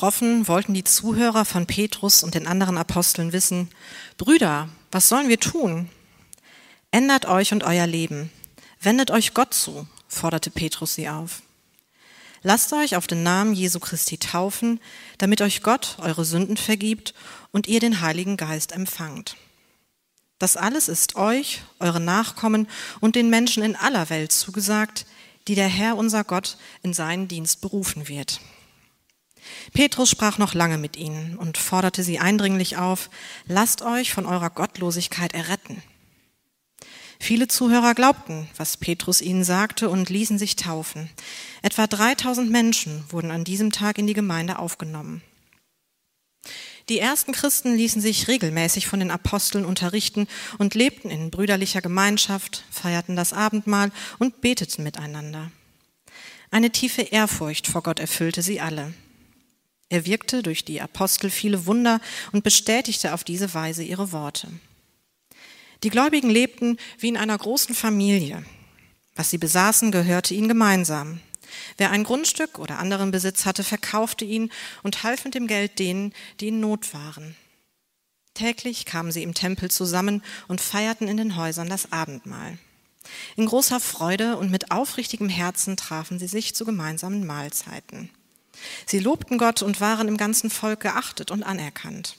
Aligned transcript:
Tief 0.00 0.06
betroffen 0.06 0.48
wollten 0.48 0.72
die 0.72 0.82
Zuhörer 0.82 1.44
von 1.44 1.66
Petrus 1.66 2.22
und 2.22 2.34
den 2.34 2.46
anderen 2.46 2.78
Aposteln 2.78 3.34
wissen, 3.34 3.68
Brüder, 4.16 4.70
was 4.90 5.10
sollen 5.10 5.28
wir 5.28 5.38
tun? 5.38 5.90
Ändert 6.90 7.26
euch 7.26 7.52
und 7.52 7.64
euer 7.64 7.86
Leben. 7.86 8.30
Wendet 8.80 9.10
euch 9.10 9.34
Gott 9.34 9.52
zu, 9.52 9.86
forderte 10.08 10.50
Petrus 10.50 10.94
sie 10.94 11.10
auf. 11.10 11.42
Lasst 12.42 12.72
euch 12.72 12.96
auf 12.96 13.08
den 13.08 13.22
Namen 13.22 13.52
Jesu 13.52 13.78
Christi 13.78 14.16
taufen, 14.16 14.80
damit 15.18 15.42
euch 15.42 15.62
Gott 15.62 15.98
eure 16.00 16.24
Sünden 16.24 16.56
vergibt 16.56 17.12
und 17.52 17.68
ihr 17.68 17.80
den 17.80 18.00
Heiligen 18.00 18.38
Geist 18.38 18.72
empfangt. 18.72 19.36
Das 20.38 20.56
alles 20.56 20.88
ist 20.88 21.16
euch, 21.16 21.60
euren 21.78 22.06
Nachkommen 22.06 22.68
und 23.00 23.16
den 23.16 23.28
Menschen 23.28 23.62
in 23.62 23.76
aller 23.76 24.08
Welt 24.08 24.32
zugesagt, 24.32 25.04
die 25.46 25.56
der 25.56 25.68
Herr 25.68 25.98
unser 25.98 26.24
Gott 26.24 26.56
in 26.82 26.94
seinen 26.94 27.28
Dienst 27.28 27.60
berufen 27.60 28.08
wird. 28.08 28.40
Petrus 29.72 30.10
sprach 30.10 30.38
noch 30.38 30.54
lange 30.54 30.78
mit 30.78 30.96
ihnen 30.96 31.36
und 31.36 31.58
forderte 31.58 32.02
sie 32.02 32.18
eindringlich 32.18 32.76
auf, 32.76 33.10
lasst 33.46 33.82
euch 33.82 34.12
von 34.12 34.26
eurer 34.26 34.50
Gottlosigkeit 34.50 35.34
erretten. 35.34 35.82
Viele 37.22 37.48
Zuhörer 37.48 37.94
glaubten, 37.94 38.48
was 38.56 38.78
Petrus 38.78 39.20
ihnen 39.20 39.44
sagte 39.44 39.90
und 39.90 40.08
ließen 40.08 40.38
sich 40.38 40.56
taufen. 40.56 41.10
Etwa 41.60 41.86
3000 41.86 42.50
Menschen 42.50 43.04
wurden 43.10 43.30
an 43.30 43.44
diesem 43.44 43.72
Tag 43.72 43.98
in 43.98 44.06
die 44.06 44.14
Gemeinde 44.14 44.58
aufgenommen. 44.58 45.22
Die 46.88 46.98
ersten 46.98 47.32
Christen 47.32 47.76
ließen 47.76 48.00
sich 48.00 48.26
regelmäßig 48.26 48.86
von 48.86 48.98
den 48.98 49.10
Aposteln 49.10 49.64
unterrichten 49.64 50.26
und 50.58 50.74
lebten 50.74 51.10
in 51.10 51.30
brüderlicher 51.30 51.82
Gemeinschaft, 51.82 52.64
feierten 52.70 53.16
das 53.16 53.32
Abendmahl 53.32 53.92
und 54.18 54.40
beteten 54.40 54.82
miteinander. 54.82 55.52
Eine 56.50 56.70
tiefe 56.70 57.02
Ehrfurcht 57.02 57.68
vor 57.68 57.82
Gott 57.82 58.00
erfüllte 58.00 58.42
sie 58.42 58.60
alle. 58.60 58.92
Er 59.90 60.06
wirkte 60.06 60.42
durch 60.42 60.64
die 60.64 60.80
Apostel 60.80 61.30
viele 61.30 61.66
Wunder 61.66 62.00
und 62.32 62.44
bestätigte 62.44 63.12
auf 63.12 63.24
diese 63.24 63.52
Weise 63.52 63.82
ihre 63.82 64.12
Worte. 64.12 64.48
Die 65.82 65.90
Gläubigen 65.90 66.30
lebten 66.30 66.78
wie 66.98 67.08
in 67.08 67.16
einer 67.16 67.36
großen 67.36 67.74
Familie. 67.74 68.44
Was 69.16 69.30
sie 69.30 69.38
besaßen, 69.38 69.90
gehörte 69.90 70.32
ihnen 70.32 70.48
gemeinsam. 70.48 71.20
Wer 71.76 71.90
ein 71.90 72.04
Grundstück 72.04 72.60
oder 72.60 72.78
anderen 72.78 73.10
Besitz 73.10 73.44
hatte, 73.44 73.64
verkaufte 73.64 74.24
ihn 74.24 74.52
und 74.84 75.02
half 75.02 75.24
mit 75.24 75.34
dem 75.34 75.48
Geld 75.48 75.80
denen, 75.80 76.14
die 76.38 76.48
in 76.48 76.60
Not 76.60 76.94
waren. 76.94 77.34
Täglich 78.34 78.86
kamen 78.86 79.10
sie 79.10 79.24
im 79.24 79.34
Tempel 79.34 79.72
zusammen 79.72 80.22
und 80.46 80.60
feierten 80.60 81.08
in 81.08 81.16
den 81.16 81.34
Häusern 81.34 81.68
das 81.68 81.90
Abendmahl. 81.90 82.58
In 83.34 83.46
großer 83.46 83.80
Freude 83.80 84.36
und 84.36 84.52
mit 84.52 84.70
aufrichtigem 84.70 85.28
Herzen 85.28 85.76
trafen 85.76 86.20
sie 86.20 86.28
sich 86.28 86.54
zu 86.54 86.64
gemeinsamen 86.64 87.26
Mahlzeiten. 87.26 88.10
Sie 88.86 88.98
lobten 88.98 89.38
Gott 89.38 89.62
und 89.62 89.80
waren 89.80 90.08
im 90.08 90.16
ganzen 90.16 90.50
Volk 90.50 90.80
geachtet 90.80 91.30
und 91.30 91.42
anerkannt. 91.42 92.16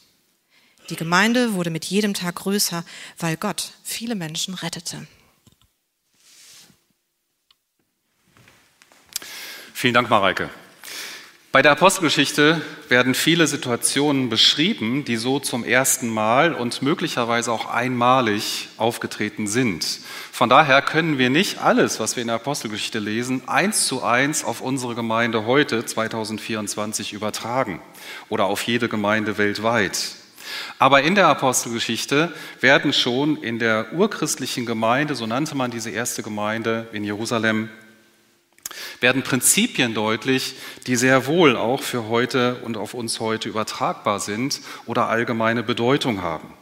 Die 0.89 0.95
Gemeinde 0.95 1.53
wurde 1.53 1.69
mit 1.69 1.85
jedem 1.85 2.13
Tag 2.13 2.35
größer, 2.35 2.83
weil 3.17 3.37
Gott 3.37 3.73
viele 3.83 4.15
Menschen 4.15 4.53
rettete. 4.53 5.07
Vielen 9.73 9.93
Dank, 9.93 10.09
Mareike. 10.09 10.49
Bei 11.51 11.61
der 11.61 11.71
Apostelgeschichte 11.73 12.61
werden 12.87 13.13
viele 13.13 13.45
Situationen 13.45 14.29
beschrieben, 14.29 15.03
die 15.03 15.17
so 15.17 15.37
zum 15.37 15.65
ersten 15.65 16.07
Mal 16.07 16.53
und 16.53 16.81
möglicherweise 16.81 17.51
auch 17.51 17.65
einmalig 17.69 18.69
aufgetreten 18.77 19.47
sind. 19.47 19.99
Von 20.31 20.47
daher 20.47 20.81
können 20.81 21.17
wir 21.17 21.29
nicht 21.29 21.57
alles, 21.57 21.99
was 21.99 22.15
wir 22.15 22.21
in 22.21 22.27
der 22.27 22.37
Apostelgeschichte 22.37 22.99
lesen, 22.99 23.49
eins 23.49 23.85
zu 23.85 24.01
eins 24.01 24.45
auf 24.45 24.61
unsere 24.61 24.95
Gemeinde 24.95 25.45
heute, 25.45 25.85
2024, 25.85 27.11
übertragen 27.11 27.81
oder 28.29 28.45
auf 28.45 28.61
jede 28.63 28.87
Gemeinde 28.87 29.37
weltweit. 29.37 30.15
Aber 30.79 31.01
in 31.01 31.15
der 31.15 31.27
Apostelgeschichte 31.27 32.33
werden 32.61 32.93
schon 32.93 33.35
in 33.43 33.59
der 33.59 33.91
urchristlichen 33.91 34.65
Gemeinde, 34.65 35.15
so 35.15 35.27
nannte 35.27 35.55
man 35.55 35.69
diese 35.69 35.89
erste 35.89 36.23
Gemeinde 36.23 36.87
in 36.93 37.03
Jerusalem, 37.03 37.69
werden 38.99 39.23
Prinzipien 39.23 39.93
deutlich, 39.93 40.55
die 40.87 40.95
sehr 40.95 41.27
wohl 41.27 41.55
auch 41.55 41.81
für 41.81 42.07
heute 42.07 42.55
und 42.63 42.77
auf 42.77 42.93
uns 42.93 43.19
heute 43.19 43.49
übertragbar 43.49 44.19
sind 44.19 44.61
oder 44.85 45.07
allgemeine 45.07 45.63
Bedeutung 45.63 46.21
haben. 46.21 46.53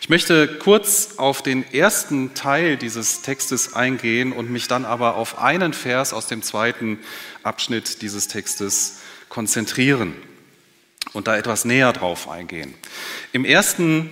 Ich 0.00 0.08
möchte 0.08 0.46
kurz 0.46 1.14
auf 1.18 1.42
den 1.42 1.70
ersten 1.72 2.34
Teil 2.34 2.76
dieses 2.76 3.22
Textes 3.22 3.74
eingehen 3.74 4.32
und 4.32 4.50
mich 4.50 4.68
dann 4.68 4.84
aber 4.84 5.16
auf 5.16 5.38
einen 5.38 5.72
Vers 5.72 6.12
aus 6.12 6.26
dem 6.26 6.42
zweiten 6.42 6.98
Abschnitt 7.42 8.02
dieses 8.02 8.28
Textes 8.28 9.00
konzentrieren 9.28 10.14
und 11.12 11.26
da 11.26 11.36
etwas 11.36 11.64
näher 11.64 11.92
drauf 11.92 12.28
eingehen. 12.28 12.74
Im 13.32 13.44
ersten 13.44 14.10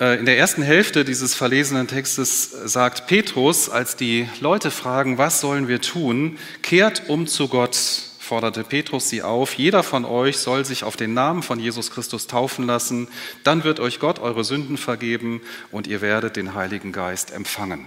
in 0.00 0.24
der 0.24 0.38
ersten 0.38 0.62
Hälfte 0.62 1.04
dieses 1.04 1.34
verlesenen 1.34 1.86
Textes 1.86 2.50
sagt 2.50 3.06
Petrus, 3.06 3.68
als 3.68 3.96
die 3.96 4.26
Leute 4.40 4.70
fragen, 4.70 5.18
was 5.18 5.42
sollen 5.42 5.68
wir 5.68 5.82
tun, 5.82 6.38
kehrt 6.62 7.10
um 7.10 7.26
zu 7.26 7.48
Gott, 7.48 7.76
forderte 8.18 8.64
Petrus 8.64 9.10
sie 9.10 9.20
auf, 9.20 9.52
jeder 9.58 9.82
von 9.82 10.06
euch 10.06 10.38
soll 10.38 10.64
sich 10.64 10.84
auf 10.84 10.96
den 10.96 11.12
Namen 11.12 11.42
von 11.42 11.60
Jesus 11.60 11.90
Christus 11.90 12.26
taufen 12.26 12.66
lassen, 12.66 13.08
dann 13.44 13.62
wird 13.62 13.78
euch 13.78 14.00
Gott 14.00 14.20
eure 14.20 14.42
Sünden 14.42 14.78
vergeben 14.78 15.42
und 15.70 15.86
ihr 15.86 16.00
werdet 16.00 16.36
den 16.36 16.54
Heiligen 16.54 16.92
Geist 16.92 17.30
empfangen. 17.30 17.84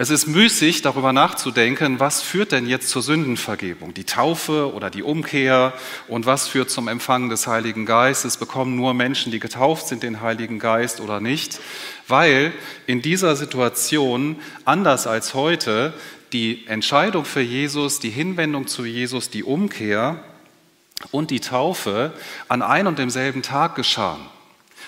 Es 0.00 0.10
ist 0.10 0.28
müßig, 0.28 0.82
darüber 0.82 1.12
nachzudenken, 1.12 1.98
was 1.98 2.22
führt 2.22 2.52
denn 2.52 2.68
jetzt 2.68 2.88
zur 2.88 3.02
Sündenvergebung? 3.02 3.94
Die 3.94 4.04
Taufe 4.04 4.72
oder 4.72 4.90
die 4.90 5.02
Umkehr? 5.02 5.72
Und 6.06 6.24
was 6.24 6.46
führt 6.46 6.70
zum 6.70 6.86
Empfang 6.86 7.28
des 7.30 7.48
Heiligen 7.48 7.84
Geistes? 7.84 8.36
Bekommen 8.36 8.76
nur 8.76 8.94
Menschen, 8.94 9.32
die 9.32 9.40
getauft 9.40 9.88
sind, 9.88 10.04
den 10.04 10.20
Heiligen 10.20 10.60
Geist 10.60 11.00
oder 11.00 11.20
nicht? 11.20 11.58
Weil 12.06 12.52
in 12.86 13.02
dieser 13.02 13.34
Situation, 13.34 14.36
anders 14.64 15.08
als 15.08 15.34
heute, 15.34 15.92
die 16.32 16.64
Entscheidung 16.68 17.24
für 17.24 17.40
Jesus, 17.40 17.98
die 17.98 18.10
Hinwendung 18.10 18.68
zu 18.68 18.84
Jesus, 18.84 19.30
die 19.30 19.42
Umkehr 19.42 20.22
und 21.10 21.32
die 21.32 21.40
Taufe 21.40 22.12
an 22.46 22.62
ein 22.62 22.86
und 22.86 23.00
demselben 23.00 23.42
Tag 23.42 23.74
geschahen. 23.74 24.20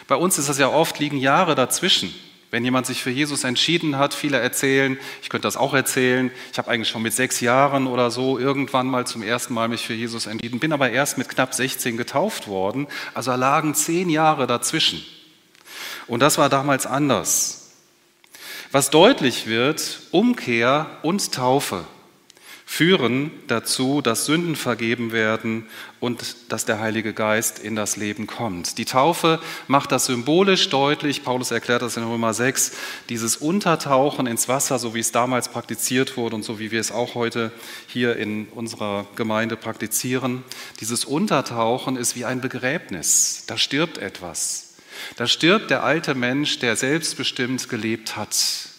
Bei 0.07 0.15
uns 0.15 0.39
ist 0.39 0.49
das 0.49 0.59
ja 0.59 0.69
oft, 0.69 1.01
liegen 1.01 1.19
Jahre 1.19 1.57
dazwischen. 1.57 2.15
Wenn 2.51 2.65
jemand 2.65 2.87
sich 2.87 3.03
für 3.03 3.11
Jesus 3.11 3.45
entschieden 3.45 3.97
hat, 3.97 4.13
viele 4.13 4.39
erzählen, 4.39 4.99
ich 5.23 5.29
könnte 5.29 5.47
das 5.47 5.57
auch 5.57 5.73
erzählen, 5.73 6.33
ich 6.51 6.59
habe 6.59 6.69
eigentlich 6.69 6.89
schon 6.89 7.03
mit 7.03 7.13
sechs 7.13 7.41
Jahren 7.41 7.87
oder 7.87 8.11
so 8.11 8.39
irgendwann 8.39 8.89
mal 8.89 9.07
zum 9.07 9.23
ersten 9.23 9.55
Mal 9.55 9.69
mich 9.69 9.87
für 9.87 9.95
Jesus 9.95 10.27
entschieden, 10.27 10.59
bin 10.59 10.73
aber 10.73 10.91
erst 10.91 11.17
mit 11.17 11.29
knapp 11.29 11.55
16 11.55 11.97
getauft 11.97 12.49
worden, 12.49 12.89
also 13.15 13.33
lagen 13.33 13.75
zehn 13.75 14.11
Jahre 14.11 14.49
dazwischen. 14.49 15.05
Und 16.09 16.21
das 16.21 16.39
war 16.39 16.49
damals 16.49 16.87
anders. 16.87 17.71
Was 18.73 18.91
deutlich 18.91 19.47
wird, 19.47 20.01
Umkehr 20.11 20.99
und 21.03 21.33
Taufe 21.33 21.85
führen 22.71 23.33
dazu, 23.49 24.01
dass 24.01 24.27
Sünden 24.27 24.55
vergeben 24.55 25.11
werden 25.11 25.67
und 25.99 26.37
dass 26.51 26.67
der 26.67 26.79
Heilige 26.79 27.13
Geist 27.13 27.59
in 27.59 27.75
das 27.75 27.97
Leben 27.97 28.29
kommt. 28.29 28.79
Die 28.79 28.85
Taufe 28.85 29.41
macht 29.67 29.91
das 29.91 30.07
symbolisch 30.07 30.69
deutlich, 30.69 31.25
Paulus 31.25 31.51
erklärt 31.51 31.83
das 31.83 31.97
in 31.97 32.05
Römer 32.05 32.33
6, 32.33 32.71
dieses 33.09 33.37
Untertauchen 33.37 34.29
ins 34.29 34.47
Wasser, 34.47 34.79
so 34.79 34.95
wie 34.95 35.01
es 35.01 35.11
damals 35.11 35.49
praktiziert 35.49 36.17
wurde 36.17 36.37
und 36.37 36.45
so 36.45 36.61
wie 36.61 36.71
wir 36.71 36.79
es 36.79 36.93
auch 36.93 37.17
heute 37.17 37.51
hier 37.89 38.15
in 38.15 38.47
unserer 38.53 39.05
Gemeinde 39.17 39.57
praktizieren. 39.57 40.45
Dieses 40.79 41.05
Untertauchen 41.05 41.97
ist 41.97 42.15
wie 42.15 42.25
ein 42.25 42.41
Begräbnis, 42.41 43.43
da 43.49 43.59
stirbt 43.59 43.99
etwas. 43.99 44.75
Da 45.17 45.27
stirbt 45.27 45.71
der 45.71 45.83
alte 45.83 46.15
Mensch, 46.15 46.61
der 46.61 46.77
selbstbestimmt 46.77 47.69
gelebt 47.69 48.17
hat, 48.17 48.70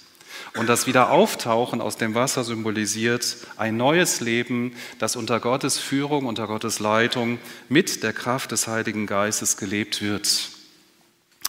und 0.55 0.67
das 0.67 0.85
Wiederauftauchen 0.85 1.79
aus 1.79 1.95
dem 1.95 2.13
Wasser 2.13 2.43
symbolisiert 2.43 3.37
ein 3.55 3.77
neues 3.77 4.19
Leben, 4.19 4.73
das 4.99 5.15
unter 5.15 5.39
Gottes 5.39 5.77
Führung, 5.77 6.25
unter 6.25 6.45
Gottes 6.47 6.79
Leitung 6.79 7.39
mit 7.69 8.03
der 8.03 8.11
Kraft 8.11 8.51
des 8.51 8.67
Heiligen 8.67 9.07
Geistes 9.07 9.55
gelebt 9.55 10.01
wird. 10.01 10.49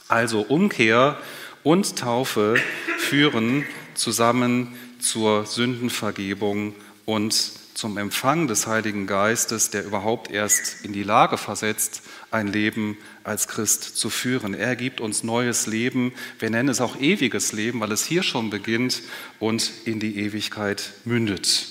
Also 0.06 0.42
Umkehr 0.42 1.16
und 1.64 1.98
Taufe 1.98 2.56
führen 2.98 3.66
zusammen 3.94 4.76
zur 5.00 5.46
Sündenvergebung 5.46 6.74
und 7.04 7.34
zum 7.74 7.98
Empfang 7.98 8.46
des 8.46 8.66
Heiligen 8.68 9.08
Geistes, 9.08 9.70
der 9.70 9.84
überhaupt 9.84 10.30
erst 10.30 10.84
in 10.84 10.92
die 10.92 11.02
Lage 11.02 11.38
versetzt, 11.38 12.02
ein 12.32 12.46
Leben 12.46 12.96
als 13.24 13.48
Christ 13.48 13.96
zu 13.96 14.10
führen. 14.10 14.54
Er 14.54 14.76
gibt 14.76 15.00
uns 15.00 15.22
neues 15.22 15.66
Leben, 15.66 16.12
wir 16.38 16.50
nennen 16.50 16.68
es 16.68 16.80
auch 16.80 17.00
ewiges 17.00 17.52
Leben, 17.52 17.80
weil 17.80 17.92
es 17.92 18.04
hier 18.04 18.22
schon 18.22 18.50
beginnt 18.50 19.02
und 19.38 19.70
in 19.84 20.00
die 20.00 20.18
Ewigkeit 20.18 20.92
mündet. 21.04 21.66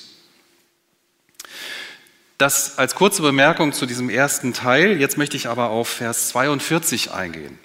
Das 2.38 2.80
als 2.80 2.96
kurze 2.96 3.22
Bemerkung 3.22 3.72
zu 3.72 3.86
diesem 3.86 4.10
ersten 4.10 4.54
Teil. 4.54 5.00
Jetzt 5.00 5.16
möchte 5.16 5.38
ich 5.38 5.48
aber 5.48 5.70
auf 5.70 5.88
Vers 5.88 6.30
42 6.30 7.12
eingehen. 7.12 7.60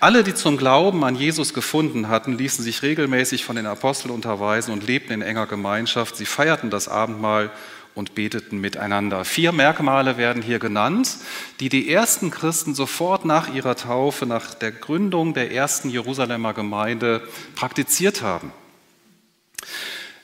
Alle, 0.00 0.24
die 0.24 0.34
zum 0.34 0.56
Glauben 0.56 1.04
an 1.04 1.14
Jesus 1.14 1.52
gefunden 1.52 2.08
hatten, 2.08 2.38
ließen 2.38 2.64
sich 2.64 2.82
regelmäßig 2.82 3.44
von 3.44 3.56
den 3.56 3.66
Aposteln 3.66 4.14
unterweisen 4.14 4.72
und 4.72 4.86
lebten 4.86 5.12
in 5.12 5.22
enger 5.22 5.46
Gemeinschaft. 5.46 6.16
Sie 6.16 6.24
feierten 6.24 6.70
das 6.70 6.88
Abendmahl 6.88 7.50
und 7.98 8.14
beteten 8.14 8.58
miteinander. 8.58 9.24
Vier 9.24 9.50
Merkmale 9.50 10.16
werden 10.16 10.40
hier 10.40 10.60
genannt, 10.60 11.16
die 11.58 11.68
die 11.68 11.90
ersten 11.90 12.30
Christen 12.30 12.72
sofort 12.76 13.24
nach 13.24 13.52
ihrer 13.52 13.74
Taufe, 13.74 14.24
nach 14.24 14.54
der 14.54 14.70
Gründung 14.70 15.34
der 15.34 15.50
ersten 15.50 15.90
Jerusalemer 15.90 16.54
Gemeinde 16.54 17.26
praktiziert 17.56 18.22
haben. 18.22 18.52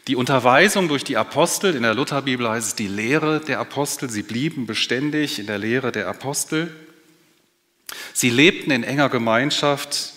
Die 0.07 0.15
Unterweisung 0.15 0.87
durch 0.87 1.03
die 1.03 1.17
Apostel, 1.17 1.75
in 1.75 1.83
der 1.83 1.95
Lutherbibel 1.95 2.49
heißt 2.49 2.69
es 2.69 2.75
die 2.77 2.87
Lehre 2.87 3.41
der 3.41 3.59
Apostel, 3.59 4.09
sie 4.09 4.23
blieben 4.23 4.67
beständig 4.67 5.41
in 5.41 5.49
der 5.49 5.59
Lehre 5.59 5.91
der 5.91 6.07
Apostel. 6.07 6.73
Sie 8.13 8.31
lebten 8.31 8.71
in 8.71 8.85
enger 8.85 9.09
Gemeinschaft. 9.09 10.14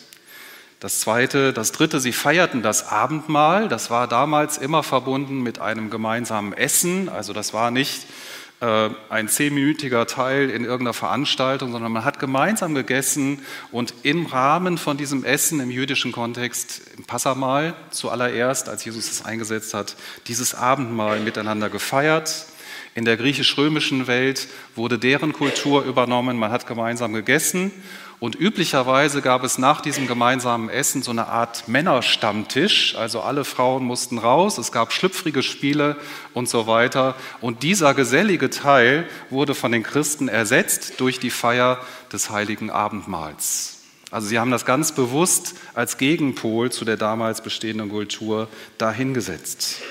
Das 0.79 0.99
zweite, 0.99 1.53
das 1.53 1.71
dritte, 1.71 1.99
sie 1.99 2.13
feierten 2.13 2.61
das 2.61 2.89
Abendmahl. 2.89 3.67
Das 3.67 3.89
war 3.89 4.07
damals 4.07 4.59
immer 4.59 4.83
verbunden 4.83 5.41
mit 5.41 5.59
einem 5.59 5.89
gemeinsamen 5.89 6.53
Essen. 6.53 7.09
Also 7.09 7.33
das 7.33 7.51
war 7.51 7.71
nicht 7.71 8.05
äh, 8.59 8.91
ein 9.09 9.27
zehnminütiger 9.27 10.05
Teil 10.05 10.51
in 10.51 10.63
irgendeiner 10.63 10.93
Veranstaltung, 10.93 11.71
sondern 11.71 11.91
man 11.91 12.05
hat 12.05 12.19
gemeinsam 12.19 12.75
gegessen 12.75 13.39
und 13.71 13.91
im 14.03 14.27
Rahmen 14.27 14.77
von 14.77 14.97
diesem 14.97 15.23
Essen 15.23 15.59
im 15.61 15.71
jüdischen 15.71 16.11
Kontext, 16.11 16.81
im 16.95 17.05
Passamal 17.05 17.75
zuallererst, 17.89 18.69
als 18.69 18.85
Jesus 18.85 19.09
es 19.09 19.25
eingesetzt 19.25 19.73
hat, 19.73 19.95
dieses 20.27 20.53
Abendmahl 20.53 21.19
miteinander 21.21 21.71
gefeiert. 21.71 22.45
In 22.93 23.05
der 23.05 23.17
griechisch-römischen 23.17 24.05
Welt 24.05 24.47
wurde 24.75 24.99
deren 24.99 25.33
Kultur 25.33 25.83
übernommen, 25.83 26.37
man 26.37 26.51
hat 26.51 26.67
gemeinsam 26.67 27.13
gegessen 27.13 27.71
und 28.19 28.35
üblicherweise 28.35 29.21
gab 29.21 29.43
es 29.43 29.59
nach 29.59 29.79
diesem 29.81 30.07
gemeinsamen 30.07 30.69
Essen 30.69 31.03
so 31.03 31.11
eine 31.11 31.27
Art 31.27 31.67
Männerstammtisch, 31.67 32.95
also 32.95 33.21
alle 33.21 33.45
Frauen 33.45 33.83
mussten 33.83 34.17
raus, 34.17 34.57
es 34.57 34.71
gab 34.71 34.91
schlüpfrige 34.91 35.43
Spiele 35.43 35.97
und 36.33 36.49
so 36.49 36.65
weiter. 36.65 37.15
Und 37.41 37.61
dieser 37.61 37.93
gesellige 37.93 38.49
Teil 38.49 39.07
wurde 39.29 39.53
von 39.53 39.71
den 39.71 39.83
Christen 39.83 40.29
ersetzt 40.29 40.99
durch 40.99 41.19
die 41.19 41.29
Feier 41.29 41.79
des 42.11 42.31
heiligen 42.31 42.71
Abendmahls. 42.71 43.81
Also 44.09 44.27
sie 44.27 44.39
haben 44.39 44.51
das 44.51 44.65
ganz 44.65 44.93
bewusst 44.93 45.53
als 45.75 45.99
Gegenpol 45.99 46.71
zu 46.71 46.85
der 46.85 46.97
damals 46.97 47.41
bestehenden 47.41 47.89
Kultur 47.89 48.47
dahingesetzt. 48.79 49.81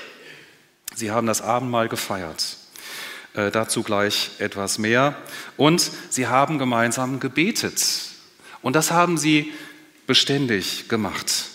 Sie 0.95 1.11
haben 1.11 1.27
das 1.27 1.41
Abendmahl 1.41 1.87
gefeiert. 1.87 2.57
Äh, 3.35 3.51
dazu 3.51 3.83
gleich 3.83 4.31
etwas 4.39 4.79
mehr. 4.79 5.15
Und 5.55 5.91
sie 6.09 6.27
haben 6.27 6.57
gemeinsam 6.57 7.19
gebetet. 7.19 8.06
Und 8.67 8.75
das 8.75 8.91
haben 8.91 9.17
sie 9.17 9.53
beständig 10.07 10.89
gemacht. 10.89 11.45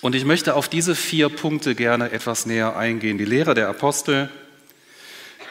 Und 0.00 0.14
ich 0.14 0.24
möchte 0.24 0.54
auf 0.54 0.66
diese 0.66 0.94
vier 0.94 1.28
Punkte 1.28 1.74
gerne 1.74 2.10
etwas 2.10 2.46
näher 2.46 2.74
eingehen. 2.74 3.18
Die 3.18 3.26
Lehre 3.26 3.52
der 3.52 3.68
Apostel, 3.68 4.30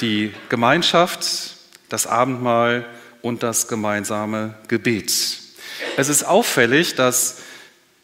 die 0.02 0.32
Gemeinschaft, 0.50 1.54
das 1.88 2.08
Abendmahl 2.08 2.84
und 3.22 3.44
das 3.44 3.68
gemeinsame 3.68 4.56
Gebet. 4.70 5.14
Es 5.98 6.10
ist 6.10 6.24
auffällig, 6.24 6.96
dass 6.96 7.38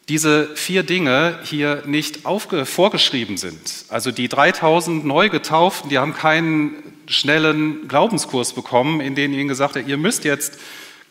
diese 0.07 0.55
vier 0.55 0.83
Dinge 0.83 1.39
hier 1.45 1.81
nicht 1.87 2.19
vorgeschrieben 2.65 3.37
sind. 3.37 3.85
Also 3.89 4.11
die 4.11 4.27
3000 4.27 5.03
Neugetauften, 5.03 5.89
die 5.89 5.97
haben 5.97 6.13
keinen 6.13 6.93
schnellen 7.07 7.87
Glaubenskurs 7.87 8.53
bekommen, 8.53 9.01
in 9.01 9.15
dem 9.15 9.33
ihnen 9.33 9.47
gesagt 9.47 9.73
wird, 9.73 9.87
ihr 9.87 9.97
müsst 9.97 10.25
jetzt 10.25 10.59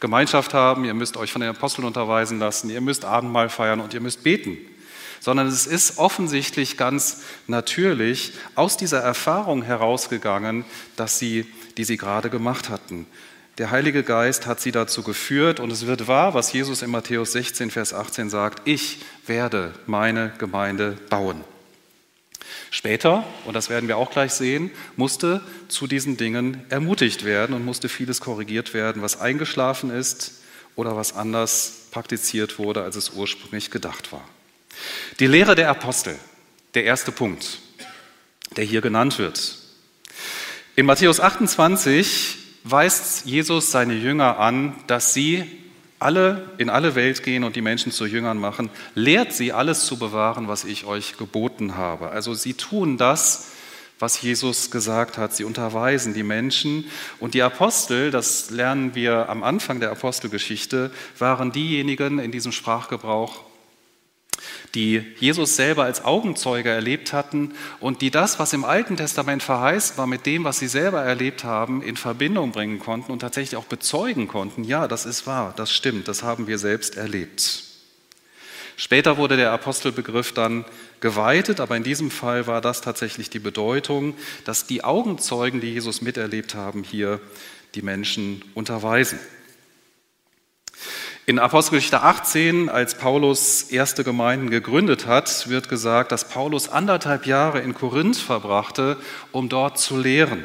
Gemeinschaft 0.00 0.55
haben, 0.55 0.85
ihr 0.85 0.95
müsst 0.95 1.17
euch 1.17 1.33
von 1.33 1.41
den 1.41 1.50
Aposteln 1.50 1.87
unterweisen 1.87 2.39
lassen, 2.39 2.71
ihr 2.71 2.81
müsst 2.81 3.05
Abendmahl 3.05 3.49
feiern 3.49 3.81
und 3.81 3.95
ihr 3.95 4.00
müsst 4.00 4.23
beten. 4.23 4.56
Sondern 5.21 5.49
es 5.49 5.67
ist 5.67 5.99
offensichtlich 5.99 6.77
ganz 6.77 7.23
natürlich 7.49 8.33
aus 8.55 8.77
dieser 8.77 9.00
Erfahrung 9.00 9.62
herausgegangen, 9.62 10.65
dass 10.97 11.19
sie, 11.19 11.47
die 11.77 11.85
sie 11.85 11.97
gerade 11.97 12.31
gemacht 12.31 12.69
hatten. 12.69 13.06
Der 13.59 13.73
Heilige 13.73 14.05
Geist 14.05 14.47
hat 14.47 14.61
sie 14.61 14.71
dazu 14.71 15.03
geführt 15.03 15.59
und 15.59 15.73
es 15.73 15.87
wird 15.87 16.06
wahr, 16.06 16.35
was 16.35 16.53
Jesus 16.53 16.83
in 16.83 16.91
Matthäus 16.91 17.33
16, 17.33 17.73
Vers 17.73 17.93
18 17.93 18.31
sagt, 18.31 18.62
ich 18.69 19.00
werde 19.27 19.75
meine 19.87 20.33
Gemeinde 20.39 20.97
bauen. 21.11 21.43
Später, 22.71 23.25
und 23.45 23.55
das 23.55 23.71
werden 23.71 23.89
wir 23.89 23.97
auch 23.97 24.11
gleich 24.11 24.33
sehen, 24.33 24.71
musste 24.97 25.41
zu 25.69 25.87
diesen 25.87 26.17
Dingen 26.17 26.65
ermutigt 26.69 27.25
werden 27.25 27.55
und 27.55 27.65
musste 27.65 27.89
vieles 27.89 28.21
korrigiert 28.21 28.75
werden, 28.75 29.03
was 29.03 29.21
eingeschlafen 29.21 29.91
ist 29.91 30.43
oder 30.77 30.97
was 30.97 31.15
anders 31.15 31.87
praktiziert 31.91 32.59
wurde, 32.59 32.83
als 32.83 32.97
es 32.97 33.11
ursprünglich 33.11 33.71
gedacht 33.71 34.12
war. 34.12 34.27
Die 35.19 35.27
Lehre 35.27 35.55
der 35.55 35.71
Apostel, 35.71 36.17
der 36.75 36.85
erste 36.85 37.11
Punkt, 37.11 37.59
der 38.56 38.65
hier 38.65 38.81
genannt 38.81 39.19
wird. 39.19 39.59
In 40.77 40.87
Matthäus 40.87 41.21
28 41.21 42.37
weist 42.65 43.27
Jesus 43.27 43.71
seine 43.71 43.95
Jünger 43.95 44.39
an, 44.39 44.77
dass 44.87 45.15
sie 45.15 45.45
alle 45.99 46.50
in 46.59 46.71
alle 46.71 46.95
Welt 46.95 47.23
gehen 47.23 47.45
und 47.45 47.56
die 47.56 47.62
Menschen 47.62 47.93
zu 47.93 48.06
Jüngern 48.06 48.39
machen, 48.39 48.71
lehrt 48.95 49.33
sie 49.33 49.53
alles 49.53 49.87
zu 49.87 49.99
bewahren, 49.99 50.49
was 50.49 50.65
ich 50.65 50.85
euch 50.85 51.17
geboten 51.17 51.77
habe. 51.77 52.11
Also 52.11 52.35
sie 52.35 52.55
tun 52.55 52.97
das, 52.97 53.53
was 53.99 54.21
Jesus 54.23 54.71
gesagt 54.71 55.19
hat. 55.19 55.35
Sie 55.35 55.45
unterweisen 55.45 56.15
die 56.15 56.23
Menschen. 56.23 56.85
Und 57.19 57.35
die 57.35 57.43
Apostel, 57.43 58.11
das 58.11 58.50
lernen 58.50 58.95
wir 58.95 59.29
am 59.29 59.43
Anfang 59.43 59.81
der 59.81 59.91
Apostelgeschichte, 59.91 60.91
waren 61.19 61.53
diejenigen 61.53 62.19
in 62.19 62.31
diesem 62.31 62.53
Sprachgebrauch, 62.53 63.48
die 64.75 65.05
Jesus 65.19 65.57
selber 65.57 65.85
als 65.85 66.04
Augenzeuge 66.04 66.71
erlebt 66.71 67.12
hatten 67.12 67.54
und 67.80 68.02
die 68.02 68.11
das, 68.11 68.38
was 68.38 68.52
im 68.52 68.64
Alten 68.64 68.97
Testament 68.97 69.42
verheißt 69.42 69.99
war, 69.99 70.07
mit 70.07 70.26
dem, 70.26 70.45
was 70.45 70.59
sie 70.59 70.68
selber 70.68 71.02
erlebt 71.02 71.45
haben, 71.45 71.83
in 71.83 71.97
Verbindung 71.97 72.52
bringen 72.52 72.78
konnten 72.78 73.12
und 73.12 73.21
tatsächlich 73.21 73.57
auch 73.57 73.64
bezeugen 73.64 74.28
konnten, 74.28 74.64
ja, 74.64 74.88
das 74.88 75.07
ist 75.07 75.26
wahr, 75.26 75.54
das 75.57 75.73
stimmt, 75.73 76.09
das 76.09 76.23
haben 76.23 76.47
wir 76.47 76.59
selbst 76.59 76.97
erlebt. 76.97 77.64
Später 78.76 79.16
wurde 79.16 79.37
der 79.37 79.50
Apostelbegriff 79.50 80.33
dann 80.33 80.64
geweitet, 81.00 81.59
aber 81.59 81.76
in 81.76 81.83
diesem 81.83 82.12
Fall 82.12 82.47
war 82.47 82.61
das 82.61 82.80
tatsächlich 82.80 83.28
die 83.28 83.40
Bedeutung, 83.40 84.14
dass 84.45 84.68
die 84.68 84.85
Augenzeugen, 84.85 85.61
die 85.61 85.73
Jesus 85.73 86.00
miterlebt 86.00 86.54
haben, 86.54 86.85
hier 86.85 87.21
die 87.75 87.83
Menschen 87.83 88.42
unterweisen. 88.54 89.18
In 91.28 91.38
Apostelgeschichte 91.38 92.00
18, 92.00 92.70
als 92.70 92.94
Paulus 92.94 93.64
erste 93.64 94.02
Gemeinden 94.02 94.49
gegründet 94.49 95.06
hat, 95.06 95.50
wird 95.50 95.68
gesagt, 95.68 96.11
dass 96.11 96.26
Paulus 96.26 96.70
anderthalb 96.70 97.26
Jahre 97.26 97.61
in 97.61 97.75
Korinth 97.75 98.16
verbrachte, 98.16 98.97
um 99.30 99.50
dort 99.50 99.78
zu 99.78 99.99
lehren. 99.99 100.42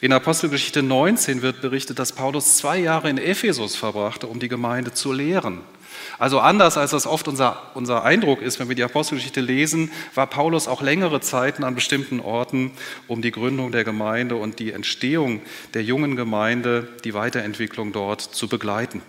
In 0.00 0.12
Apostelgeschichte 0.12 0.82
19 0.82 1.42
wird 1.42 1.60
berichtet, 1.60 2.00
dass 2.00 2.10
Paulus 2.10 2.56
zwei 2.56 2.76
Jahre 2.76 3.08
in 3.08 3.18
Ephesus 3.18 3.76
verbrachte, 3.76 4.26
um 4.26 4.40
die 4.40 4.48
Gemeinde 4.48 4.92
zu 4.92 5.12
lehren. 5.12 5.60
Also 6.18 6.40
anders 6.40 6.76
als 6.76 6.90
das 6.90 7.06
oft 7.06 7.28
unser, 7.28 7.62
unser 7.74 8.02
Eindruck 8.02 8.42
ist, 8.42 8.58
wenn 8.58 8.68
wir 8.68 8.74
die 8.74 8.82
Apostelgeschichte 8.82 9.40
lesen, 9.40 9.92
war 10.16 10.26
Paulus 10.26 10.66
auch 10.66 10.82
längere 10.82 11.20
Zeiten 11.20 11.62
an 11.62 11.76
bestimmten 11.76 12.18
Orten, 12.18 12.72
um 13.06 13.22
die 13.22 13.30
Gründung 13.30 13.70
der 13.70 13.84
Gemeinde 13.84 14.34
und 14.34 14.58
die 14.58 14.72
Entstehung 14.72 15.40
der 15.74 15.84
jungen 15.84 16.16
Gemeinde, 16.16 16.88
die 17.04 17.14
Weiterentwicklung 17.14 17.92
dort 17.92 18.22
zu 18.22 18.48
begleiten. 18.48 19.02